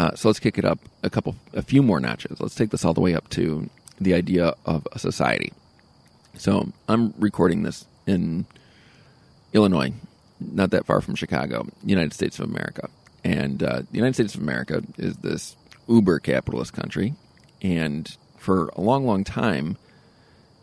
Uh, 0.00 0.14
so 0.14 0.30
let's 0.30 0.40
kick 0.40 0.56
it 0.56 0.64
up 0.64 0.78
a 1.02 1.10
couple, 1.10 1.36
a 1.52 1.60
few 1.60 1.82
more 1.82 2.00
notches. 2.00 2.40
Let's 2.40 2.54
take 2.54 2.70
this 2.70 2.86
all 2.86 2.94
the 2.94 3.02
way 3.02 3.14
up 3.14 3.28
to 3.30 3.68
the 4.00 4.14
idea 4.14 4.54
of 4.64 4.88
a 4.92 4.98
society. 4.98 5.52
So 6.38 6.72
I'm 6.88 7.12
recording 7.18 7.64
this 7.64 7.84
in 8.06 8.46
Illinois, 9.52 9.92
not 10.40 10.70
that 10.70 10.86
far 10.86 11.02
from 11.02 11.16
Chicago, 11.16 11.66
United 11.84 12.14
States 12.14 12.38
of 12.38 12.48
America. 12.48 12.88
And 13.24 13.62
uh, 13.62 13.82
the 13.90 13.96
United 13.98 14.14
States 14.14 14.34
of 14.34 14.40
America 14.40 14.82
is 14.96 15.18
this 15.18 15.54
uber 15.86 16.18
capitalist 16.18 16.72
country. 16.72 17.12
And 17.60 18.10
for 18.38 18.68
a 18.76 18.80
long, 18.80 19.04
long 19.04 19.22
time, 19.22 19.76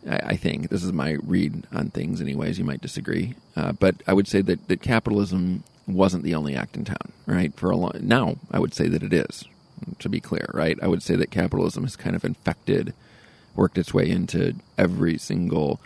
I, 0.09 0.15
I 0.15 0.35
think 0.35 0.69
this 0.69 0.83
is 0.83 0.93
my 0.93 1.17
read 1.21 1.67
on 1.71 1.91
things, 1.91 2.21
anyways. 2.21 2.57
You 2.57 2.65
might 2.65 2.81
disagree, 2.81 3.35
uh, 3.55 3.73
but 3.73 4.01
I 4.07 4.13
would 4.13 4.27
say 4.27 4.41
that, 4.41 4.67
that 4.67 4.81
capitalism 4.81 5.63
wasn't 5.87 6.23
the 6.23 6.35
only 6.35 6.55
act 6.55 6.75
in 6.75 6.85
town, 6.85 7.13
right? 7.25 7.53
For 7.55 7.71
a 7.71 7.77
long 7.77 7.93
now, 8.01 8.35
I 8.51 8.59
would 8.59 8.73
say 8.73 8.87
that 8.89 9.03
it 9.03 9.13
is. 9.13 9.45
To 9.99 10.09
be 10.09 10.19
clear, 10.19 10.49
right? 10.55 10.77
I 10.81 10.87
would 10.87 11.03
say 11.03 11.15
that 11.15 11.29
capitalism 11.29 11.83
has 11.83 11.95
kind 11.95 12.15
of 12.15 12.25
infected, 12.25 12.95
worked 13.55 13.77
its 13.77 13.93
way 13.93 14.09
into 14.09 14.55
every 14.75 15.19
single 15.19 15.79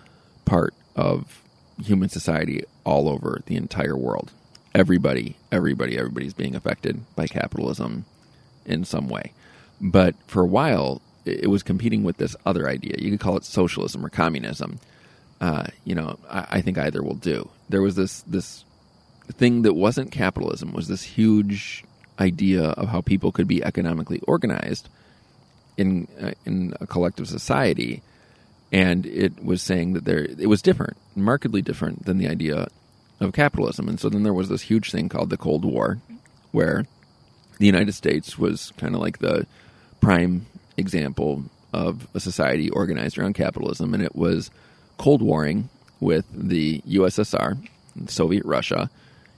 part 0.46 0.74
of 0.96 1.42
human 1.84 2.08
society 2.08 2.64
all 2.86 3.10
over 3.10 3.42
the 3.48 3.58
entire 3.58 3.98
world. 3.98 4.32
Everybody, 4.74 5.36
everybody, 5.52 5.98
everybody's 5.98 6.34
being 6.34 6.56
affected 6.56 7.02
by 7.16 7.28
capitalism 7.28 8.06
in 8.66 8.86
some 8.86 9.10
way. 9.10 9.34
But 9.82 10.16
for 10.26 10.42
a 10.42 10.48
while, 10.48 11.02
it 11.26 11.50
was 11.50 11.64
competing 11.64 12.04
with 12.04 12.18
this 12.18 12.36
other 12.46 12.70
idea. 12.70 12.96
You 12.98 13.12
could 13.12 13.20
call 13.20 13.38
it 13.38 13.44
socialism 13.44 14.06
or 14.06 14.10
communism. 14.10 14.80
Uh, 15.40 15.66
you 15.84 15.96
know, 15.96 16.18
I, 16.30 16.48
I, 16.52 16.62
think 16.62 16.78
either 16.78 17.02
will 17.02 17.16
do. 17.16 17.50
There 17.68 17.82
was 17.82 17.96
this 17.96 18.22
this 18.22 18.64
thing 19.30 19.62
that 19.64 19.74
wasn't 19.74 20.12
capitalism 20.12 20.74
was 20.74 20.88
this 20.88 21.04
huge 21.04 21.84
idea 22.20 22.64
of 22.64 22.90
how 22.90 23.02
people 23.02 23.32
could 23.32 23.48
be 23.48 23.64
economically 23.64 24.20
organized 24.28 24.90
in 25.78 26.08
uh, 26.22 26.32
in 26.46 26.74
a 26.80 26.88
collective 26.88 27.28
society, 27.28 28.02
and 28.72 29.06
it 29.06 29.44
was 29.44 29.62
saying 29.62 29.94
that 29.94 30.06
there 30.06 30.24
it 30.24 30.48
was 30.48 30.62
different, 30.62 30.98
markedly 31.16 31.62
different 31.62 32.06
than 32.06 32.18
the 32.18 32.28
idea 32.28 32.68
of 33.20 33.34
capitalism. 33.34 33.88
And 33.88 34.00
so 34.00 34.10
then 34.10 34.24
there 34.24 34.34
was 34.34 34.50
this 34.50 34.64
huge 34.64 34.92
thing 34.92 35.10
called 35.10 35.30
the 35.30 35.38
Cold 35.38 35.64
War, 35.64 36.00
where 36.52 36.86
the 37.60 37.66
United 37.66 37.94
States 37.94 38.38
was 38.38 38.74
kind 38.78 38.96
of 38.96 39.02
like 39.02 39.20
the 39.20 39.46
prime 40.00 40.46
example 40.78 41.44
of 41.74 42.08
a 42.14 42.20
society 42.20 42.70
organized 42.70 43.18
around 43.18 43.34
capitalism, 43.34 43.94
and 43.94 44.04
it 44.04 44.16
was 44.16 44.52
Cold 44.98 45.22
Warring 45.22 45.70
with 46.00 46.26
the 46.34 46.82
USSR, 46.82 47.58
Soviet 48.08 48.44
Russia, 48.44 48.90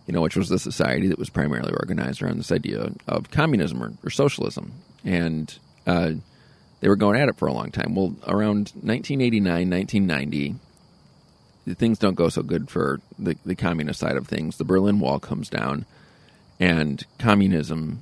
you 0.06 0.14
know, 0.14 0.22
which 0.22 0.36
was 0.36 0.50
the 0.50 0.60
society 0.60 1.08
that 1.08 1.20
was 1.20 1.30
primarily 1.30 1.74
organized 1.74 2.22
around 2.22 2.38
this 2.38 2.52
idea 2.52 2.92
of 3.08 3.32
communism 3.32 3.82
or, 3.82 3.94
or 4.04 4.10
socialism. 4.10 4.74
And 5.06 5.58
uh, 5.88 6.14
they 6.82 6.90
were 6.90 6.96
going 6.96 7.20
at 7.20 7.30
it 7.30 7.38
for 7.38 7.48
a 7.48 7.54
long 7.54 7.72
time. 7.72 7.96
Well, 7.96 8.16
around 8.28 8.72
1989, 8.82 9.70
1990, 9.70 10.56
things 11.76 11.98
don't 11.98 12.16
go 12.16 12.30
so 12.30 12.44
good 12.44 12.70
for 12.70 13.00
the, 13.18 13.38
the 13.46 13.56
communist 13.56 14.00
side 14.00 14.18
of 14.18 14.28
things. 14.28 14.58
The 14.58 14.66
Berlin 14.66 15.00
Wall 15.00 15.20
comes 15.20 15.50
down, 15.50 15.86
and 16.60 17.06
communism 17.20 18.02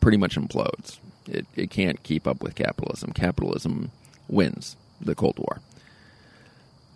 pretty 0.00 0.18
much 0.18 0.36
implodes. 0.36 0.98
It, 1.26 1.46
it 1.56 1.70
can't 1.70 2.02
keep 2.02 2.26
up 2.26 2.42
with 2.42 2.54
capitalism. 2.54 3.12
Capitalism 3.12 3.90
wins 4.28 4.76
the 5.00 5.14
Cold 5.14 5.38
War. 5.38 5.60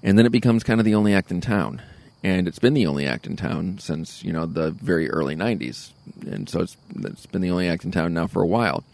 And 0.02 0.18
then 0.18 0.26
it 0.26 0.32
becomes 0.32 0.64
kind 0.64 0.80
of 0.80 0.84
the 0.84 0.94
only 0.94 1.14
act 1.14 1.30
in 1.30 1.40
town. 1.40 1.80
And 2.22 2.46
it's 2.46 2.58
been 2.58 2.74
the 2.74 2.86
only 2.86 3.06
act 3.06 3.26
in 3.26 3.36
town 3.36 3.78
since, 3.78 4.22
you 4.22 4.32
know, 4.32 4.46
the 4.46 4.70
very 4.70 5.10
early 5.10 5.34
90s. 5.34 5.90
And 6.24 6.48
so 6.48 6.60
it's, 6.60 6.76
it's 7.00 7.26
been 7.26 7.42
the 7.42 7.50
only 7.50 7.68
act 7.68 7.84
in 7.84 7.90
town 7.90 8.14
now 8.14 8.28
for 8.28 8.42
a 8.42 8.46
while. 8.46 8.84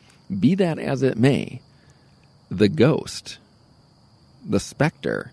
Be 0.40 0.54
that 0.54 0.78
as 0.78 1.02
it 1.02 1.18
may, 1.18 1.60
the 2.50 2.68
ghost, 2.68 3.38
the 4.46 4.60
specter 4.60 5.32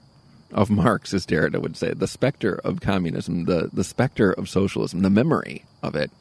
of 0.51 0.69
Marx, 0.69 1.13
as 1.13 1.25
Derrida 1.25 1.61
would 1.61 1.77
say, 1.77 1.93
the 1.93 2.07
specter 2.07 2.59
of 2.63 2.81
communism, 2.81 3.45
the, 3.45 3.69
the 3.71 3.83
specter 3.83 4.31
of 4.31 4.49
socialism, 4.49 5.01
the 5.01 5.09
memory 5.09 5.63
of 5.81 5.95
it, 5.95 6.11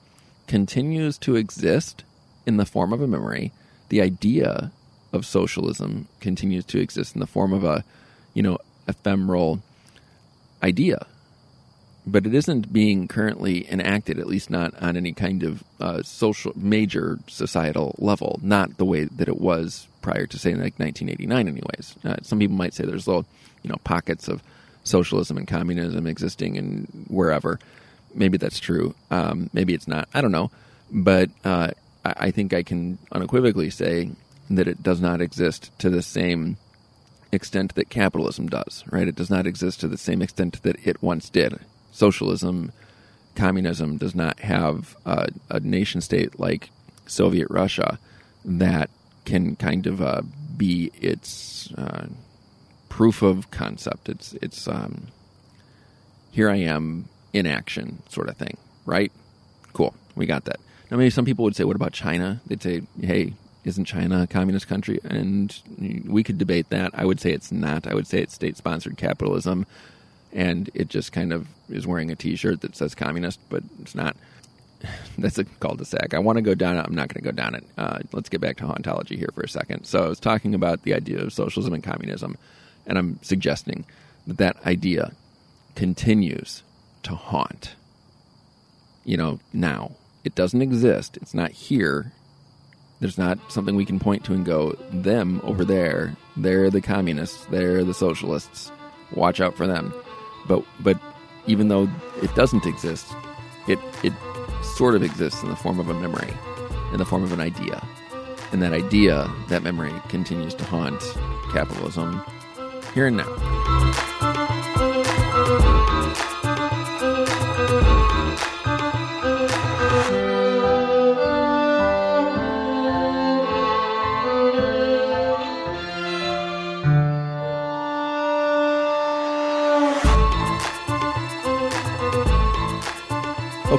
continues 0.47 1.19
to 1.19 1.37
exist 1.37 2.05
in 2.47 2.57
the 2.57 2.67
form 2.67 2.93
of 2.93 3.01
a 3.01 3.07
memory 3.07 3.53
the 3.89 4.01
idea 4.01 4.73
of 5.13 5.25
socialism 5.25 6.09
continues 6.21 6.65
to 6.65 6.81
exist 6.81 7.15
in 7.15 7.21
the 7.21 7.27
form 7.27 7.53
of 7.53 7.65
a, 7.65 7.85
you 8.35 8.43
know, 8.43 8.59
ephemeral 8.89 9.63
idea. 10.63 11.07
But 12.07 12.27
it 12.27 12.35
isn't 12.35 12.73
being 12.73 13.09
currently 13.09 13.71
enacted, 13.71 14.19
at 14.19 14.27
least 14.27 14.51
not 14.51 14.75
on 14.83 14.97
any 14.97 15.13
kind 15.13 15.43
of 15.43 15.65
uh, 15.81 16.03
social, 16.03 16.53
major 16.55 17.19
societal 17.29 17.95
level, 17.99 18.39
not 18.43 18.77
the 18.77 18.85
way 18.85 19.05
that 19.05 19.29
it 19.29 19.41
was 19.41 19.89
prior 20.03 20.27
to, 20.27 20.39
say, 20.39 20.51
like 20.51 20.79
1989, 20.79 21.49
anyways. 21.49 21.95
Uh, 22.05 22.17
some 22.23 22.39
people 22.39 22.57
might 22.57 22.75
say 22.75 22.85
there's 22.85 23.07
little, 23.07 23.25
you 23.63 23.71
know, 23.71 23.79
pockets 23.85 24.29
of 24.29 24.43
socialism 24.85 25.39
and 25.39 25.49
communism 25.49 26.07
existing 26.07 26.57
in 26.57 27.07
wherever. 27.09 27.59
Maybe 28.15 28.37
that's 28.37 28.61
true. 28.61 28.95
Um, 29.11 29.49
maybe 29.55 29.73
it's 29.73 29.89
not. 29.89 30.09
I 30.13 30.21
don't 30.21 30.31
know. 30.31 30.51
But 30.91 31.31
uh, 31.45 31.71
I 32.05 32.31
think 32.31 32.53
I 32.53 32.63
can 32.63 32.99
unequivocally 33.13 33.71
say 33.71 34.11
that 34.51 34.69
it 34.69 34.83
does 34.83 35.01
not 35.01 35.21
exist 35.21 35.71
to 35.79 35.89
the 35.89 36.03
same 36.03 36.59
extent 37.33 37.75
that 37.75 37.89
capitalism 37.91 38.49
does, 38.49 38.85
right? 38.91 39.09
It 39.09 39.17
does 39.17 39.31
not 39.31 39.47
exist 39.47 39.81
to 39.81 39.89
the 39.89 39.99
same 39.99 40.23
extent 40.23 40.63
that 40.63 40.77
it 40.87 41.03
once 41.03 41.31
did. 41.31 41.59
Socialism, 41.95 42.73
communism 43.37 43.99
does 43.99 44.17
not 44.17 44.41
have 44.41 44.97
a, 45.07 45.29
a 45.49 45.61
nation 45.61 46.01
state 46.01 46.41
like 46.41 46.71
Soviet 47.07 47.47
Russia 47.51 48.01
that 48.45 48.91
can 49.25 49.55
kind 49.55 49.87
of 49.87 50.03
uh, 50.03 50.23
be 50.57 50.91
its 51.01 51.73
uh, 51.75 52.09
proof 52.89 53.23
of 53.23 53.53
concept. 53.53 54.09
It's 54.09 54.33
it's 54.43 54.67
um, 54.67 55.07
here 56.33 56.51
I 56.51 56.57
am 56.57 57.09
in 57.33 57.47
action 57.47 58.03
sort 58.09 58.29
of 58.29 58.37
thing, 58.37 58.57
right? 58.87 59.13
Cool, 59.73 59.95
we 60.17 60.27
got 60.27 60.47
that. 60.47 60.59
Now, 60.91 60.97
maybe 60.97 61.11
some 61.11 61.25
people 61.25 61.45
would 61.45 61.55
say, 61.55 61.63
what 61.63 61.77
about 61.77 61.93
China? 61.93 62.41
They'd 62.47 62.63
say, 62.63 62.83
hey, 63.01 63.35
isn't 63.65 63.85
China 63.85 64.23
a 64.23 64.27
communist 64.27 64.67
country? 64.67 64.99
And 65.05 65.57
we 66.07 66.25
could 66.25 66.39
debate 66.39 66.71
that. 66.71 66.91
I 66.93 67.05
would 67.05 67.21
say 67.21 67.31
it's 67.31 67.53
not. 67.53 67.87
I 67.87 67.95
would 67.95 68.09
say 68.09 68.21
it's 68.21 68.35
state 68.35 68.57
sponsored 68.57 68.97
capitalism. 68.97 69.65
And 70.35 70.69
it 70.75 70.89
just 70.89 71.13
kind 71.13 71.33
of 71.33 71.47
is 71.69 71.87
wearing 71.87 72.11
a 72.11 72.17
t 72.17 72.37
shirt 72.37 72.61
that 72.63 72.77
says 72.77 72.95
communist, 72.95 73.41
but 73.49 73.63
it's 73.81 73.95
not. 73.95 74.17
That's 75.19 75.39
a 75.39 75.45
cul 75.45 75.77
de 75.77 75.85
sac. 75.85 76.13
I 76.13 76.19
want 76.19 76.37
to 76.37 76.43
go 76.43 76.55
down 76.55 76.77
it. 76.77 76.85
I'm 76.87 76.95
not 76.95 77.09
going 77.09 77.23
to 77.23 77.31
go 77.31 77.35
down 77.35 77.55
it. 77.55 77.65
Uh, 77.79 78.01
let's 78.13 78.29
get 78.29 78.41
back 78.41 78.57
to 78.59 78.65
hauntology 78.65 79.17
here 79.17 79.31
for 79.33 79.43
a 79.43 79.49
second. 79.49 79.85
So 79.85 80.05
I 80.05 80.09
was 80.09 80.21
talking 80.21 80.55
about 80.55 80.83
the 80.83 80.93
idea 80.93 81.23
of 81.23 81.33
socialism 81.33 81.73
and 81.73 81.83
communism, 81.83 82.37
and 82.87 82.99
I'm 82.99 83.19
suggesting 83.23 83.87
that 84.27 84.39
that 84.39 84.67
idea 84.67 85.13
continues 85.75 86.63
to 87.05 87.15
haunt, 87.15 87.75
you 89.05 89.17
know, 89.17 89.39
now 89.53 89.93
it 90.25 90.35
doesn't 90.35 90.63
exist. 90.63 91.17
It's 91.19 91.35
not 91.35 91.51
here. 91.51 92.13
There's 93.01 93.19
not 93.19 93.39
something 93.53 93.77
we 93.77 93.85
can 93.85 94.01
point 94.01 94.25
to 94.25 94.33
and 94.33 94.45
go, 94.45 94.73
them 94.91 95.41
over 95.45 95.65
there, 95.65 96.17
they're 96.37 96.71
the 96.71 96.81
communists, 96.81 97.45
they're 97.47 97.85
the 97.85 97.95
socialists. 97.95 98.73
Watch 99.13 99.41
out 99.41 99.57
for 99.57 99.67
them. 99.67 99.93
But 100.47 100.65
but 100.81 101.01
even 101.47 101.69
though 101.69 101.89
it 102.23 102.35
doesn't 102.35 102.67
exist, 102.67 103.07
it 103.69 103.79
it 104.03 104.13
sort 104.63 104.95
of 104.95 105.03
exists 105.03 105.43
in 105.43 105.49
the 105.49 105.57
form 105.57 105.79
of 105.79 105.89
a 105.89 105.95
memory, 105.95 106.33
in 106.93 106.99
the 106.99 107.05
form 107.05 107.23
of 107.23 107.33
an 107.33 107.41
idea. 107.41 107.87
And 108.53 108.63
that 108.63 108.73
idea, 108.73 109.31
that 109.49 109.63
memory, 109.63 109.93
continues 110.09 110.55
to 110.55 110.65
haunt 110.65 111.01
capitalism 111.53 112.23
here 112.95 113.07
and 113.07 113.17
now. 113.17 114.44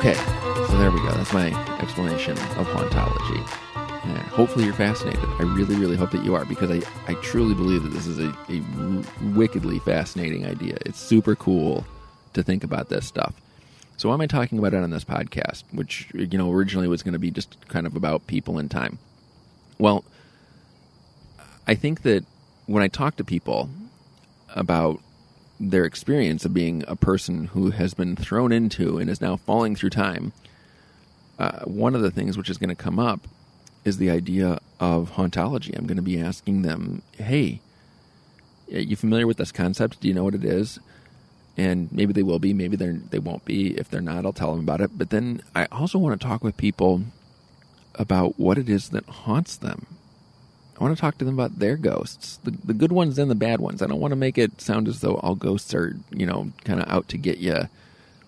Okay, 0.05 0.13
so 0.67 0.77
there 0.77 0.91
we 0.91 0.99
go. 0.99 1.09
That's 1.13 1.33
my 1.33 1.47
explanation 1.81 2.33
of 2.33 2.67
hauntology. 2.67 3.39
And 4.03 4.19
hopefully 4.19 4.65
you're 4.65 4.75
fascinated. 4.75 5.27
I 5.39 5.41
really, 5.41 5.75
really 5.77 5.95
hope 5.95 6.11
that 6.11 6.23
you 6.23 6.35
are 6.35 6.45
because 6.45 6.69
I, 6.69 6.83
I 7.07 7.15
truly 7.23 7.55
believe 7.55 7.81
that 7.81 7.89
this 7.89 8.05
is 8.05 8.19
a, 8.19 8.31
a 8.47 8.61
wickedly 9.35 9.79
fascinating 9.79 10.45
idea. 10.45 10.77
It's 10.85 10.99
super 10.99 11.35
cool 11.35 11.87
to 12.33 12.43
think 12.43 12.63
about 12.63 12.89
this 12.89 13.07
stuff. 13.07 13.33
So 13.97 14.09
why 14.09 14.13
am 14.13 14.21
I 14.21 14.27
talking 14.27 14.59
about 14.59 14.75
it 14.75 14.83
on 14.83 14.91
this 14.91 15.03
podcast, 15.03 15.63
which 15.71 16.07
you 16.13 16.37
know 16.37 16.51
originally 16.51 16.87
was 16.87 17.01
going 17.01 17.13
to 17.13 17.19
be 17.19 17.31
just 17.31 17.57
kind 17.67 17.87
of 17.87 17.95
about 17.95 18.27
people 18.27 18.59
and 18.59 18.69
time? 18.69 18.99
Well, 19.79 20.05
I 21.65 21.73
think 21.73 22.03
that 22.03 22.25
when 22.67 22.83
I 22.83 22.89
talk 22.89 23.15
to 23.15 23.23
people 23.23 23.71
about 24.49 25.01
their 25.59 25.85
experience 25.85 26.45
of 26.45 26.53
being 26.53 26.83
a 26.87 26.95
person 26.95 27.45
who 27.45 27.71
has 27.71 27.93
been 27.93 28.15
thrown 28.15 28.51
into 28.51 28.97
and 28.97 29.09
is 29.09 29.21
now 29.21 29.37
falling 29.37 29.75
through 29.75 29.91
time, 29.91 30.33
uh, 31.39 31.59
one 31.65 31.95
of 31.95 32.01
the 32.01 32.11
things 32.11 32.37
which 32.37 32.49
is 32.49 32.57
going 32.57 32.69
to 32.69 32.75
come 32.75 32.99
up 32.99 33.27
is 33.83 33.97
the 33.97 34.09
idea 34.09 34.59
of 34.79 35.11
hauntology. 35.11 35.77
I'm 35.77 35.85
going 35.85 35.97
to 35.97 36.01
be 36.01 36.19
asking 36.19 36.63
them, 36.63 37.01
"Hey, 37.17 37.61
are 38.73 38.79
you 38.79 38.95
familiar 38.95 39.27
with 39.27 39.37
this 39.37 39.51
concept? 39.51 39.99
Do 40.01 40.07
you 40.07 40.13
know 40.13 40.23
what 40.23 40.35
it 40.35 40.45
is?" 40.45 40.79
And 41.57 41.89
maybe 41.91 42.11
they 42.11 42.23
will 42.23 42.39
be, 42.39 42.53
maybe 42.53 42.75
they 42.75 42.91
they 42.91 43.19
won't 43.19 43.45
be. 43.45 43.77
If 43.77 43.89
they're 43.89 44.01
not, 44.01 44.25
I'll 44.25 44.33
tell 44.33 44.51
them 44.51 44.61
about 44.61 44.81
it. 44.81 44.97
But 44.97 45.09
then 45.09 45.41
I 45.55 45.65
also 45.71 45.99
want 45.99 46.19
to 46.19 46.27
talk 46.27 46.43
with 46.43 46.57
people 46.57 47.03
about 47.95 48.39
what 48.39 48.57
it 48.57 48.69
is 48.69 48.89
that 48.89 49.05
haunts 49.05 49.55
them. 49.55 49.85
I 50.77 50.83
want 50.83 50.95
to 50.95 50.99
talk 50.99 51.17
to 51.19 51.25
them 51.25 51.33
about 51.33 51.59
their 51.59 51.77
ghosts, 51.77 52.37
the, 52.43 52.51
the 52.51 52.73
good 52.73 52.91
ones 52.91 53.17
and 53.17 53.31
the 53.31 53.35
bad 53.35 53.61
ones. 53.61 53.81
I 53.81 53.87
don't 53.87 54.01
want 54.01 54.11
to 54.11 54.17
make 54.17 54.37
it 54.37 54.59
sound 54.59 54.87
as 54.87 54.99
though 54.99 55.15
all 55.15 55.35
ghosts 55.35 55.73
are, 55.73 55.95
you 56.11 56.25
know, 56.25 56.51
kind 56.65 56.81
of 56.81 56.89
out 56.89 57.07
to 57.09 57.17
get 57.17 57.37
you, 57.37 57.69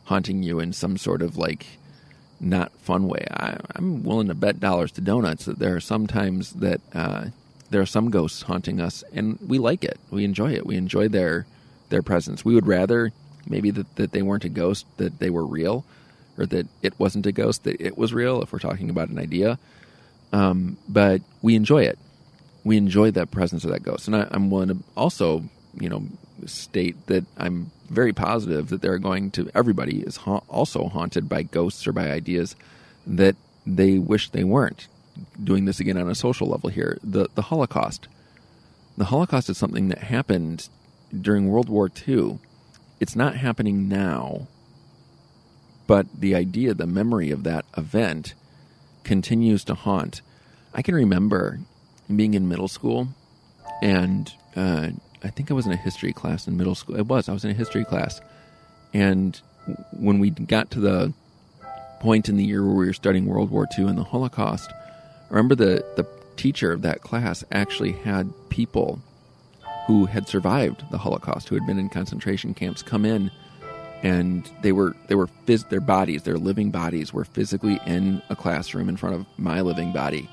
haunting 0.05 0.43
you 0.43 0.59
in 0.59 0.71
some 0.71 0.97
sort 0.97 1.21
of 1.21 1.37
like 1.37 1.65
not 2.39 2.71
fun 2.79 3.07
way. 3.07 3.25
I, 3.31 3.57
I'm 3.75 4.03
willing 4.03 4.27
to 4.27 4.33
bet 4.33 4.59
dollars 4.59 4.91
to 4.93 5.01
donuts 5.01 5.45
that 5.45 5.59
there 5.59 5.75
are 5.75 5.81
some 5.81 6.07
times 6.07 6.53
that 6.53 6.79
uh, 6.93 7.25
there 7.69 7.81
are 7.81 7.85
some 7.85 8.09
ghosts 8.09 8.43
haunting 8.43 8.79
us, 8.79 9.03
and 9.13 9.37
we 9.45 9.59
like 9.59 9.83
it. 9.83 9.99
We 10.09 10.23
enjoy 10.23 10.53
it. 10.53 10.65
We 10.65 10.77
enjoy 10.77 11.09
their 11.09 11.45
their 11.89 12.01
presence. 12.01 12.45
We 12.45 12.55
would 12.55 12.67
rather 12.67 13.11
maybe 13.49 13.71
that, 13.71 13.95
that 13.95 14.11
they 14.11 14.21
weren't 14.21 14.45
a 14.45 14.49
ghost, 14.49 14.85
that 14.97 15.19
they 15.19 15.29
were 15.29 15.45
real, 15.45 15.85
or 16.37 16.45
that 16.45 16.67
it 16.81 16.97
wasn't 16.99 17.25
a 17.25 17.31
ghost, 17.31 17.63
that 17.63 17.79
it 17.81 17.97
was 17.97 18.13
real. 18.13 18.41
If 18.41 18.53
we're 18.53 18.59
talking 18.59 18.89
about 18.89 19.09
an 19.09 19.19
idea, 19.19 19.59
um, 20.31 20.77
but 20.87 21.21
we 21.41 21.55
enjoy 21.55 21.83
it. 21.83 21.97
We 22.67 22.77
enjoy 22.77 23.11
that 23.11 23.31
presence 23.31 23.63
of 23.63 23.71
that 23.71 23.83
ghost, 23.83 24.07
and 24.07 24.15
I, 24.15 24.27
I'm 24.31 24.49
willing 24.49 24.69
to 24.69 24.77
also, 24.95 25.43
you 25.79 25.89
know, 25.89 26.03
state 26.45 26.95
that 27.07 27.25
I'm 27.37 27.71
very 27.89 28.13
positive 28.13 28.69
that 28.69 28.81
they're 28.81 28.97
going 28.97 29.31
to 29.31 29.49
everybody 29.55 29.99
is 30.01 30.17
ha- 30.17 30.41
also 30.49 30.87
haunted 30.89 31.29
by 31.29 31.43
ghosts 31.43 31.87
or 31.87 31.93
by 31.93 32.11
ideas 32.11 32.55
that 33.05 33.35
they 33.65 33.97
wish 33.97 34.29
they 34.29 34.43
weren't. 34.43 34.87
Doing 35.41 35.65
this 35.65 35.79
again 35.79 35.97
on 35.97 36.09
a 36.09 36.15
social 36.15 36.47
level 36.47 36.69
here, 36.69 36.97
the 37.03 37.29
the 37.35 37.43
Holocaust. 37.43 38.07
The 38.97 39.05
Holocaust 39.05 39.49
is 39.49 39.57
something 39.57 39.87
that 39.89 39.99
happened 39.99 40.67
during 41.17 41.47
World 41.47 41.69
War 41.69 41.89
II. 42.07 42.39
It's 42.99 43.15
not 43.15 43.35
happening 43.35 43.87
now, 43.87 44.47
but 45.85 46.07
the 46.19 46.35
idea, 46.35 46.73
the 46.73 46.87
memory 46.87 47.31
of 47.31 47.43
that 47.43 47.65
event 47.77 48.33
continues 49.03 49.63
to 49.65 49.73
haunt. 49.73 50.21
I 50.73 50.81
can 50.81 50.95
remember 50.95 51.59
being 52.15 52.33
in 52.33 52.47
middle 52.47 52.67
school, 52.67 53.09
and 53.81 54.31
uh, 54.55 54.89
I 55.23 55.29
think 55.29 55.51
I 55.51 55.53
was 55.53 55.65
in 55.65 55.71
a 55.71 55.77
history 55.77 56.13
class 56.13 56.47
in 56.47 56.57
middle 56.57 56.75
school. 56.75 56.95
It 56.95 57.07
was. 57.07 57.29
I 57.29 57.33
was 57.33 57.43
in 57.43 57.51
a 57.51 57.55
history 57.55 57.85
class, 57.85 58.21
and 58.93 59.39
when 59.91 60.19
we 60.19 60.29
got 60.29 60.71
to 60.71 60.79
the 60.79 61.13
point 61.99 62.29
in 62.29 62.37
the 62.37 62.45
year 62.45 62.63
where 62.63 62.75
we 62.75 62.85
were 62.85 62.93
studying 62.93 63.25
World 63.25 63.49
War 63.49 63.67
II 63.77 63.85
and 63.87 63.97
the 63.97 64.03
Holocaust, 64.03 64.71
I 64.71 65.33
remember 65.33 65.55
the 65.55 65.83
the 65.95 66.05
teacher 66.37 66.71
of 66.71 66.83
that 66.83 67.01
class 67.01 67.43
actually 67.51 67.91
had 67.91 68.31
people 68.49 69.01
who 69.87 70.05
had 70.05 70.27
survived 70.27 70.83
the 70.91 70.97
Holocaust, 70.97 71.49
who 71.49 71.55
had 71.55 71.65
been 71.65 71.79
in 71.79 71.89
concentration 71.89 72.53
camps, 72.53 72.83
come 72.83 73.05
in, 73.05 73.31
and 74.03 74.49
they 74.61 74.71
were 74.71 74.95
they 75.07 75.15
were 75.15 75.27
phys- 75.45 75.67
their 75.69 75.81
bodies, 75.81 76.23
their 76.23 76.37
living 76.37 76.71
bodies, 76.71 77.13
were 77.13 77.25
physically 77.25 77.79
in 77.85 78.21
a 78.29 78.35
classroom 78.35 78.89
in 78.89 78.97
front 78.97 79.15
of 79.15 79.25
my 79.37 79.61
living 79.61 79.91
body, 79.91 80.29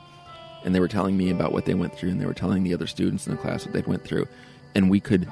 and 0.65 0.75
they 0.75 0.81
were 0.81 0.89
telling 0.89 1.17
me 1.17 1.31
about 1.31 1.53
what 1.53 1.65
they 1.65 1.75
went 1.75 1.95
through, 1.95 2.11
and 2.11 2.21
they 2.21 2.27
were 2.27 2.35
telling 2.35 2.63
the 2.63 2.75
other 2.75 2.87
students 2.87 3.27
in 3.27 3.35
the 3.35 3.41
class 3.41 3.65
what 3.65 3.75
they 3.75 3.83
went 3.83 4.05
through, 4.05 4.27
and 4.75 4.91
we 4.91 5.01
could 5.01 5.29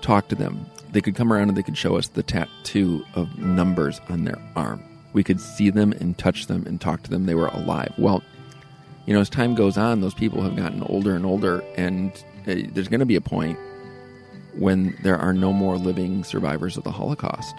talk 0.00 0.28
to 0.28 0.34
them. 0.34 0.66
They 0.92 1.00
could 1.00 1.14
come 1.14 1.32
around 1.32 1.48
and 1.48 1.56
they 1.56 1.62
could 1.62 1.78
show 1.78 1.96
us 1.96 2.08
the 2.08 2.22
tattoo 2.22 3.04
of 3.14 3.38
numbers 3.38 4.00
on 4.08 4.24
their 4.24 4.38
arm. 4.54 4.82
We 5.12 5.24
could 5.24 5.40
see 5.40 5.70
them 5.70 5.92
and 5.92 6.16
touch 6.18 6.46
them 6.46 6.64
and 6.66 6.80
talk 6.80 7.02
to 7.04 7.10
them. 7.10 7.26
They 7.26 7.34
were 7.34 7.46
alive. 7.46 7.92
Well, 7.98 8.22
you 9.06 9.14
know, 9.14 9.20
as 9.20 9.30
time 9.30 9.54
goes 9.54 9.76
on, 9.76 10.00
those 10.00 10.14
people 10.14 10.42
have 10.42 10.56
gotten 10.56 10.82
older 10.82 11.14
and 11.14 11.24
older, 11.24 11.62
and 11.76 12.12
uh, 12.46 12.54
there's 12.72 12.88
going 12.88 13.00
to 13.00 13.06
be 13.06 13.16
a 13.16 13.20
point 13.20 13.58
when 14.56 14.96
there 15.02 15.16
are 15.16 15.32
no 15.32 15.52
more 15.52 15.76
living 15.76 16.24
survivors 16.24 16.76
of 16.76 16.84
the 16.84 16.92
Holocaust. 16.92 17.54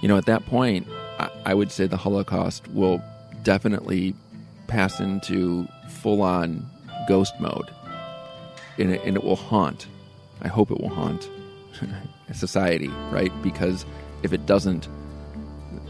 You 0.00 0.08
know, 0.08 0.16
at 0.16 0.26
that 0.26 0.44
point, 0.46 0.86
I, 1.18 1.30
I 1.46 1.54
would 1.54 1.72
say 1.72 1.86
the 1.86 1.96
Holocaust 1.96 2.68
will 2.68 3.02
definitely 3.42 4.14
pass 4.66 5.00
into 5.00 5.66
full 5.94 6.22
on 6.22 6.66
ghost 7.08 7.34
mode, 7.40 7.70
and 8.78 8.92
it, 8.92 9.02
and 9.04 9.16
it 9.16 9.24
will 9.24 9.36
haunt. 9.36 9.86
I 10.42 10.48
hope 10.48 10.70
it 10.70 10.80
will 10.80 10.90
haunt 10.90 11.28
society, 12.32 12.88
right? 13.10 13.32
Because 13.42 13.86
if 14.22 14.32
it 14.32 14.46
doesn't, 14.46 14.88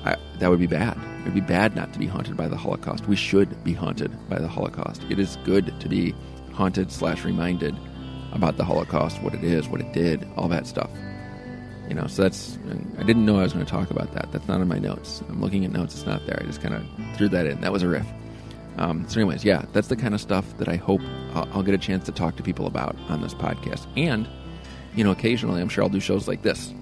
I, 0.05 0.17
that 0.38 0.51
would 0.51 0.61
be 0.61 0.67
bad. 0.67 0.97
It 1.21 1.25
would 1.25 1.35
be 1.35 1.40
bad 1.40 1.75
not 1.75 1.93
to 1.95 1.99
be 1.99 2.07
haunted 2.07 2.37
by 2.37 2.49
the 2.49 2.57
Holocaust. 2.57 3.07
We 3.07 3.17
should 3.17 3.62
be 3.64 3.73
haunted 3.73 4.12
by 4.29 4.38
the 4.38 4.49
Holocaust. 4.49 5.03
It 5.09 5.19
is 5.19 5.38
good 5.45 5.79
to 5.81 5.88
be 5.88 6.14
haunted 6.53 6.93
slash 6.93 7.25
reminded 7.25 7.77
about 8.33 8.57
the 8.57 8.64
Holocaust, 8.64 9.23
what 9.23 9.35
it 9.35 9.45
is, 9.45 9.69
what 9.69 9.81
it 9.81 9.93
did, 9.93 10.27
all 10.37 10.49
that 10.49 10.67
stuff. 10.67 10.90
You 11.88 11.95
know, 11.95 12.07
so 12.07 12.23
that's. 12.23 12.59
I 12.99 13.03
didn't 13.03 13.27
know 13.27 13.38
I 13.38 13.43
was 13.43 13.53
going 13.53 13.64
to 13.64 13.71
talk 13.71 13.90
about 13.90 14.12
that. 14.14 14.33
That's 14.33 14.49
not 14.49 14.61
in 14.61 14.69
my 14.69 14.79
notes. 14.79 15.23
I'm 15.29 15.40
looking 15.40 15.64
at 15.64 15.71
notes. 15.71 15.95
It's 15.95 16.07
not 16.07 16.25
there. 16.27 16.38
I 16.40 16.45
just 16.45 16.62
kind 16.62 16.75
of 16.75 16.83
threw 17.17 17.29
that 17.29 17.47
in. 17.47 17.61
That 17.61 17.73
was 17.73 17.83
a 17.83 17.88
riff. 17.88 18.07
Um, 18.77 19.09
so, 19.09 19.21
anyways, 19.21 19.45
yeah, 19.45 19.65
that's 19.73 19.89
the 19.89 19.97
kind 19.97 20.15
of 20.15 20.21
stuff 20.21 20.57
that 20.59 20.69
I 20.69 20.77
hope 20.77 21.01
I'll, 21.35 21.49
I'll 21.53 21.63
get 21.63 21.75
a 21.75 21.79
chance 21.79 22.05
to 22.07 22.13
talk 22.13 22.37
to 22.37 22.43
people 22.43 22.67
about 22.67 22.97
on 23.09 23.21
this 23.21 23.35
podcast. 23.35 23.87
And, 23.97 24.29
you 24.95 25.05
know, 25.05 25.11
occasionally 25.11 25.61
I'm 25.61 25.69
sure 25.69 25.85
I'll 25.85 25.91
do 25.91 26.01
shows 26.01 26.27
like 26.27 26.43
this, 26.43 26.75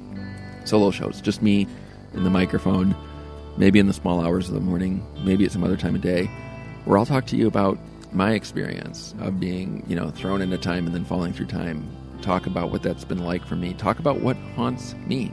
solo 0.65 0.91
shows, 0.91 1.21
just 1.21 1.43
me 1.43 1.67
in 2.15 2.25
the 2.25 2.31
microphone, 2.31 2.97
maybe 3.57 3.79
in 3.79 3.87
the 3.87 3.93
small 3.93 4.25
hours 4.25 4.49
of 4.49 4.55
the 4.55 4.61
morning, 4.61 5.07
maybe 5.25 5.45
at 5.45 5.53
some 5.53 5.65
other 5.65 5.77
time 5.77 5.95
of 5.95 6.01
day, 6.01 6.27
where 6.85 6.97
I'll 6.97 7.07
talk 7.07 7.27
to 7.27 7.37
you 7.37 7.47
about 7.47 7.79
my 8.11 8.33
experience 8.33 9.15
of 9.21 9.41
being, 9.41 9.85
you 9.87 9.97
know, 9.97 10.11
thrown 10.11 10.43
into 10.43 10.59
time 10.59 10.87
and 10.87 10.95
then 10.95 11.05
falling 11.05 11.33
through 11.33 11.47
time. 11.47 11.89
Talk 12.21 12.47
about 12.47 12.71
what 12.71 12.83
that's 12.83 13.05
been 13.05 13.25
like 13.25 13.45
for 13.45 13.57
me. 13.57 13.75
Talk 13.75 13.99
about 13.99 14.21
what 14.21 14.37
haunts 14.55 14.95
me, 15.07 15.33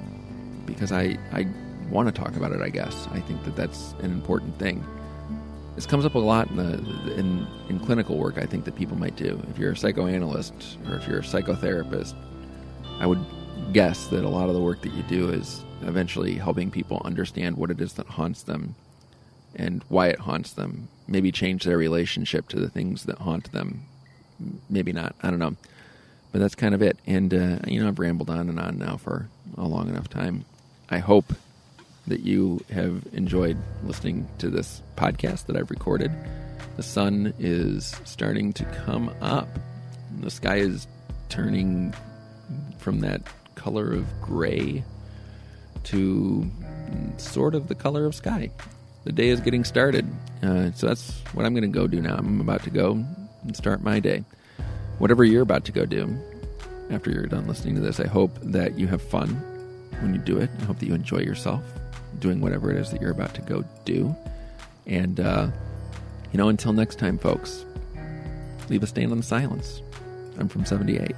because 0.66 0.92
I 0.92 1.18
I 1.32 1.48
want 1.90 2.08
to 2.08 2.12
talk 2.12 2.36
about 2.36 2.52
it. 2.52 2.62
I 2.62 2.70
guess 2.70 3.08
I 3.12 3.20
think 3.20 3.44
that 3.46 3.56
that's 3.56 3.94
an 4.00 4.12
important 4.12 4.58
thing. 4.60 4.84
This 5.76 5.86
comes 5.86 6.06
up 6.06 6.16
a 6.16 6.20
lot 6.20 6.50
in 6.50 6.58
the 6.58 7.16
in 7.16 7.48
in 7.70 7.80
clinical 7.80 8.18
work. 8.18 8.38
I 8.38 8.46
think 8.46 8.66
that 8.66 8.76
people 8.76 8.98
might 8.98 9.16
do. 9.16 9.42
If 9.50 9.58
you're 9.58 9.72
a 9.72 9.78
psychoanalyst 9.78 10.78
or 10.88 10.96
if 10.96 11.08
you're 11.08 11.20
a 11.20 11.24
psychotherapist, 11.24 12.16
I 13.00 13.06
would 13.06 13.24
guess 13.72 14.08
that 14.08 14.24
a 14.24 14.30
lot 14.30 14.50
of 14.50 14.56
the 14.56 14.62
work 14.62 14.82
that 14.82 14.94
you 14.94 15.04
do 15.04 15.30
is 15.30 15.64
eventually 15.84 16.36
helping 16.36 16.70
people 16.72 17.02
understand 17.06 17.56
what 17.58 17.72
it 17.72 17.80
is 17.80 17.94
that 17.94 18.08
haunts 18.08 18.44
them 18.44 18.76
and 19.56 19.84
why 19.90 20.08
it 20.08 20.20
haunts 20.20 20.52
them. 20.52 20.90
Maybe 21.08 21.32
change 21.32 21.64
their 21.64 21.78
relationship 21.78 22.48
to 22.50 22.60
the 22.60 22.70
things 22.70 23.04
that 23.04 23.20
haunt 23.20 23.52
them. 23.52 23.86
Maybe 24.70 24.92
not. 24.92 25.16
I 25.22 25.30
don't 25.30 25.40
know. 25.40 25.56
But 26.32 26.40
that's 26.40 26.56
kind 26.56 26.76
of 26.76 26.82
it. 26.82 26.98
And, 27.08 27.34
uh, 27.34 27.60
you 27.68 27.82
know, 27.82 27.88
I've 27.88 28.00
rambled 28.00 28.30
on 28.30 28.50
and 28.50 28.60
on 28.60 28.78
now 28.78 28.98
for 28.98 29.28
a 29.58 29.68
long 29.68 29.90
enough 29.90 30.08
time. 30.10 30.46
I 30.90 31.00
hope 31.00 31.34
that 32.10 32.22
you 32.22 32.60
have 32.72 33.08
enjoyed 33.14 33.58
listening 33.84 34.28
to 34.40 34.50
this 34.50 34.82
podcast 34.98 35.46
that 35.46 35.56
I've 35.56 35.70
recorded. 35.70 36.12
The 36.76 36.84
sun 36.84 37.34
is 37.40 37.96
starting 38.04 38.52
to 38.54 38.66
come 38.66 39.14
up. 39.22 39.48
The 40.20 40.32
sky 40.32 40.58
is 40.58 40.88
turning 41.30 41.94
from 42.80 43.00
that 43.02 43.22
color 43.56 43.94
of 43.94 44.06
gray 44.22 44.84
to 45.86 46.50
sort 47.18 47.54
of 47.54 47.68
the 47.68 47.76
color 47.76 48.06
of 48.06 48.16
sky. 48.16 48.50
The 49.04 49.12
day 49.12 49.30
is 49.30 49.40
getting 49.40 49.64
started. 49.64 50.08
Uh, 50.42 50.72
so 50.72 50.88
that's 50.88 51.22
what 51.34 51.46
I'm 51.46 51.54
going 51.54 51.72
to 51.72 51.80
go 51.80 51.88
do 51.88 52.02
now. 52.02 52.16
I'm 52.16 52.42
about 52.42 52.64
to 52.64 52.70
go 52.70 53.04
and 53.44 53.56
start 53.56 53.82
my 53.82 54.00
day. 54.00 54.24
Whatever 54.98 55.24
you're 55.24 55.44
about 55.44 55.64
to 55.66 55.72
go 55.72 55.86
do 55.86 56.18
after 56.90 57.12
you're 57.12 57.28
done 57.28 57.48
listening 57.48 57.76
to 57.76 57.82
this, 57.82 58.00
I 58.00 58.08
hope 58.08 58.32
that 58.42 58.80
you 58.80 58.88
have 58.88 59.02
fun 59.02 59.30
when 60.02 60.14
you 60.14 60.20
do 60.20 60.38
it. 60.40 60.50
I 60.62 60.66
hope 60.66 60.80
that 60.80 60.88
you 60.88 60.96
enjoy 60.96 61.20
yourself 61.20 61.62
doing 62.20 62.42
whatever 62.42 62.72
it 62.72 62.78
is 62.78 62.92
that 62.92 63.02
you're 63.02 63.12
about 63.12 63.34
to 63.36 63.42
go 63.42 63.64
do. 63.86 64.16
And, 64.88 65.20
uh, 65.20 65.48
you 66.32 66.38
know, 66.38 66.50
until 66.50 66.74
next 66.74 67.00
time, 67.00 67.18
folks, 67.18 67.66
leave 68.70 68.84
a 68.84 68.88
stain 68.88 69.12
on 69.12 69.18
the 69.18 69.24
silence. 69.24 69.82
I'm 70.38 70.48
from 70.48 70.66
78. 70.66 71.16